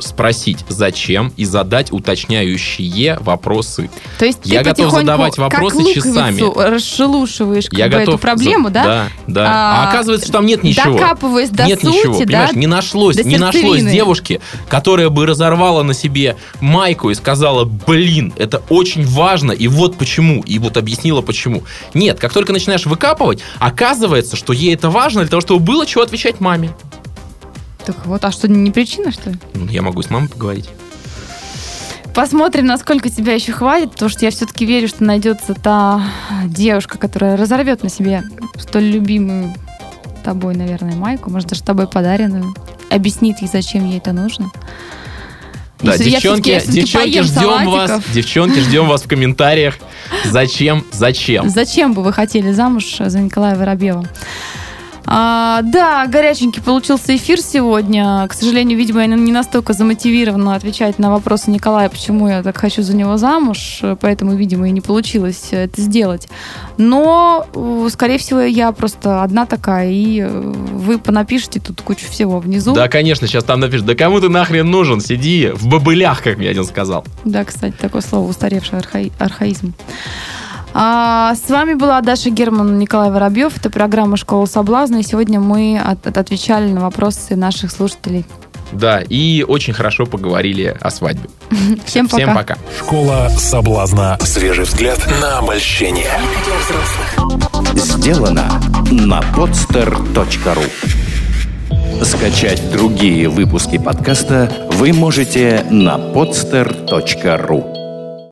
Спросить, 0.00 0.58
зачем, 0.68 1.32
и 1.38 1.46
задать 1.46 1.92
уточняющие 1.92 3.18
вопросы. 3.20 3.88
То 4.18 4.26
есть 4.26 4.40
Я 4.44 4.62
готов 4.62 4.92
задавать 4.92 5.38
вопросы 5.38 5.78
как 5.78 5.94
часами. 5.94 6.42
расшелушиваешь 6.74 7.66
как 7.70 7.78
я 7.78 7.86
бы, 7.86 7.92
готов... 7.92 8.08
эту 8.14 8.18
проблему, 8.18 8.68
за- 8.68 8.74
да? 8.74 8.84
Да, 8.84 9.08
да. 9.26 9.44
А, 9.46 9.84
А, 9.84 9.88
оказывается, 9.88 10.26
что 10.26 10.32
там 10.38 10.46
нет 10.46 10.62
ничего. 10.62 10.98
Докапываясь 10.98 11.50
до 11.50 11.64
нет 11.64 11.80
сути, 11.80 11.96
ничего, 11.96 12.18
да? 12.18 12.24
понимаешь? 12.24 12.52
Не 12.52 12.66
нашлось, 12.66 13.16
до 13.16 13.24
не 13.24 13.38
нашлось 13.38 13.82
девушки, 13.82 14.40
которая 14.68 15.08
бы 15.08 15.24
разорвала 15.24 15.82
на 15.82 15.94
себе 15.94 16.36
майку 16.60 17.10
и 17.10 17.14
сказала, 17.14 17.64
блин, 17.64 18.34
это 18.36 18.62
очень 18.68 19.06
важно, 19.06 19.52
и 19.52 19.68
вот 19.68 19.96
почему, 19.96 20.42
и 20.42 20.58
вот 20.58 20.76
объяснила 20.76 21.22
почему. 21.22 21.62
Нет, 21.94 22.07
как 22.14 22.32
только 22.32 22.52
начинаешь 22.52 22.86
выкапывать, 22.86 23.42
оказывается, 23.58 24.36
что 24.36 24.52
ей 24.52 24.74
это 24.74 24.88
важно 24.90 25.22
для 25.22 25.30
того, 25.30 25.40
чтобы 25.40 25.64
было 25.64 25.84
чего 25.84 26.02
отвечать 26.02 26.40
маме. 26.40 26.70
Так 27.84 28.06
вот, 28.06 28.24
а 28.24 28.32
что, 28.32 28.48
не 28.48 28.70
причина, 28.70 29.12
что 29.12 29.30
ли? 29.30 29.38
Ну, 29.54 29.66
Я 29.66 29.82
могу 29.82 30.02
с 30.02 30.10
мамой 30.10 30.28
поговорить. 30.28 30.68
Посмотрим, 32.14 32.66
насколько 32.66 33.10
тебя 33.10 33.34
еще 33.34 33.52
хватит, 33.52 33.92
потому 33.92 34.08
что 34.08 34.24
я 34.24 34.30
все-таки 34.30 34.66
верю, 34.66 34.88
что 34.88 35.04
найдется 35.04 35.54
та 35.54 36.02
девушка, 36.46 36.98
которая 36.98 37.36
разорвет 37.36 37.82
на 37.82 37.88
себе 37.88 38.24
столь 38.58 38.84
любимую 38.84 39.54
тобой, 40.24 40.54
наверное, 40.54 40.96
майку, 40.96 41.30
может, 41.30 41.48
даже 41.48 41.62
тобой 41.62 41.86
подаренную, 41.86 42.54
объяснит 42.90 43.38
ей, 43.40 43.48
зачем 43.50 43.86
ей 43.86 43.98
это 43.98 44.12
нужно. 44.12 44.50
Да, 45.80 45.92
Если 45.92 46.04
я 46.10 46.10
девчонки, 46.20 46.48
я 46.48 46.60
девчонки, 46.60 47.10
поем 47.12 47.24
ждем 47.24 47.42
вас. 47.70 47.88
салатиков. 47.90 48.12
Девчонки, 48.12 48.58
ждем 48.60 48.88
вас 48.88 49.02
в 49.02 49.08
комментариях. 49.08 49.74
Зачем, 50.24 50.84
зачем? 50.92 51.48
Зачем 51.48 51.92
бы 51.94 52.02
вы 52.02 52.12
хотели 52.12 52.50
замуж 52.52 52.96
за 52.98 53.18
Николая 53.20 53.54
Воробьева? 53.56 54.04
А, 55.10 55.62
да, 55.62 56.06
горяченький 56.06 56.60
получился 56.60 57.16
эфир 57.16 57.40
сегодня. 57.40 58.26
К 58.28 58.34
сожалению, 58.34 58.76
видимо, 58.76 59.00
я 59.00 59.06
не 59.06 59.32
настолько 59.32 59.72
замотивирована 59.72 60.54
отвечать 60.54 60.98
на 60.98 61.10
вопросы 61.10 61.50
Николая, 61.50 61.88
почему 61.88 62.28
я 62.28 62.42
так 62.42 62.58
хочу 62.58 62.82
за 62.82 62.94
него 62.94 63.16
замуж, 63.16 63.80
поэтому, 64.00 64.34
видимо, 64.34 64.68
и 64.68 64.70
не 64.70 64.82
получилось 64.82 65.48
это 65.50 65.80
сделать. 65.80 66.28
Но, 66.76 67.46
э, 67.54 67.88
скорее 67.90 68.18
всего, 68.18 68.40
я 68.42 68.70
просто 68.72 69.22
одна 69.22 69.46
такая, 69.46 69.90
и 69.90 70.20
э, 70.20 70.28
вы 70.28 70.98
понапишите 70.98 71.58
тут 71.58 71.80
кучу 71.80 72.06
всего 72.10 72.38
внизу. 72.38 72.74
Да, 72.74 72.88
конечно, 72.88 73.26
сейчас 73.26 73.44
там 73.44 73.60
напишут, 73.60 73.86
да 73.86 73.94
кому 73.94 74.20
ты 74.20 74.28
нахрен 74.28 74.70
нужен, 74.70 75.00
сиди 75.00 75.52
в 75.54 75.68
бобылях, 75.68 76.22
как 76.22 76.36
мне 76.36 76.50
один 76.50 76.64
сказал. 76.64 77.06
Да, 77.24 77.44
кстати, 77.44 77.74
такое 77.80 78.02
слово 78.02 78.28
устаревший 78.28 78.78
архаи- 78.78 79.12
архаизм. 79.18 79.72
А, 80.80 81.34
с 81.34 81.50
вами 81.50 81.74
была 81.74 82.00
Даша 82.02 82.30
Герман, 82.30 82.78
Николай 82.78 83.10
Воробьев. 83.10 83.56
Это 83.56 83.68
программа 83.68 84.16
«Школа 84.16 84.46
соблазна». 84.46 84.98
И 84.98 85.02
сегодня 85.02 85.40
мы 85.40 85.76
от- 85.76 86.06
от- 86.06 86.16
отвечали 86.18 86.70
на 86.70 86.80
вопросы 86.80 87.34
наших 87.34 87.72
слушателей. 87.72 88.24
Да, 88.70 89.00
и 89.00 89.42
очень 89.42 89.72
хорошо 89.72 90.06
поговорили 90.06 90.76
о 90.80 90.90
свадьбе. 90.90 91.28
Всем 91.84 92.06
пока. 92.06 92.22
Всем 92.22 92.34
пока. 92.34 92.58
Школа 92.78 93.28
соблазна. 93.36 94.18
Свежий 94.20 94.64
взгляд 94.66 95.00
на 95.20 95.38
обольщение. 95.38 96.12
Сделано 97.74 98.44
на 98.92 99.20
podster.ru 99.34 100.70
Скачать 102.04 102.70
другие 102.70 103.28
выпуски 103.28 103.78
подкаста 103.78 104.52
вы 104.74 104.92
можете 104.92 105.64
на 105.70 105.96
podster.ru 105.96 107.77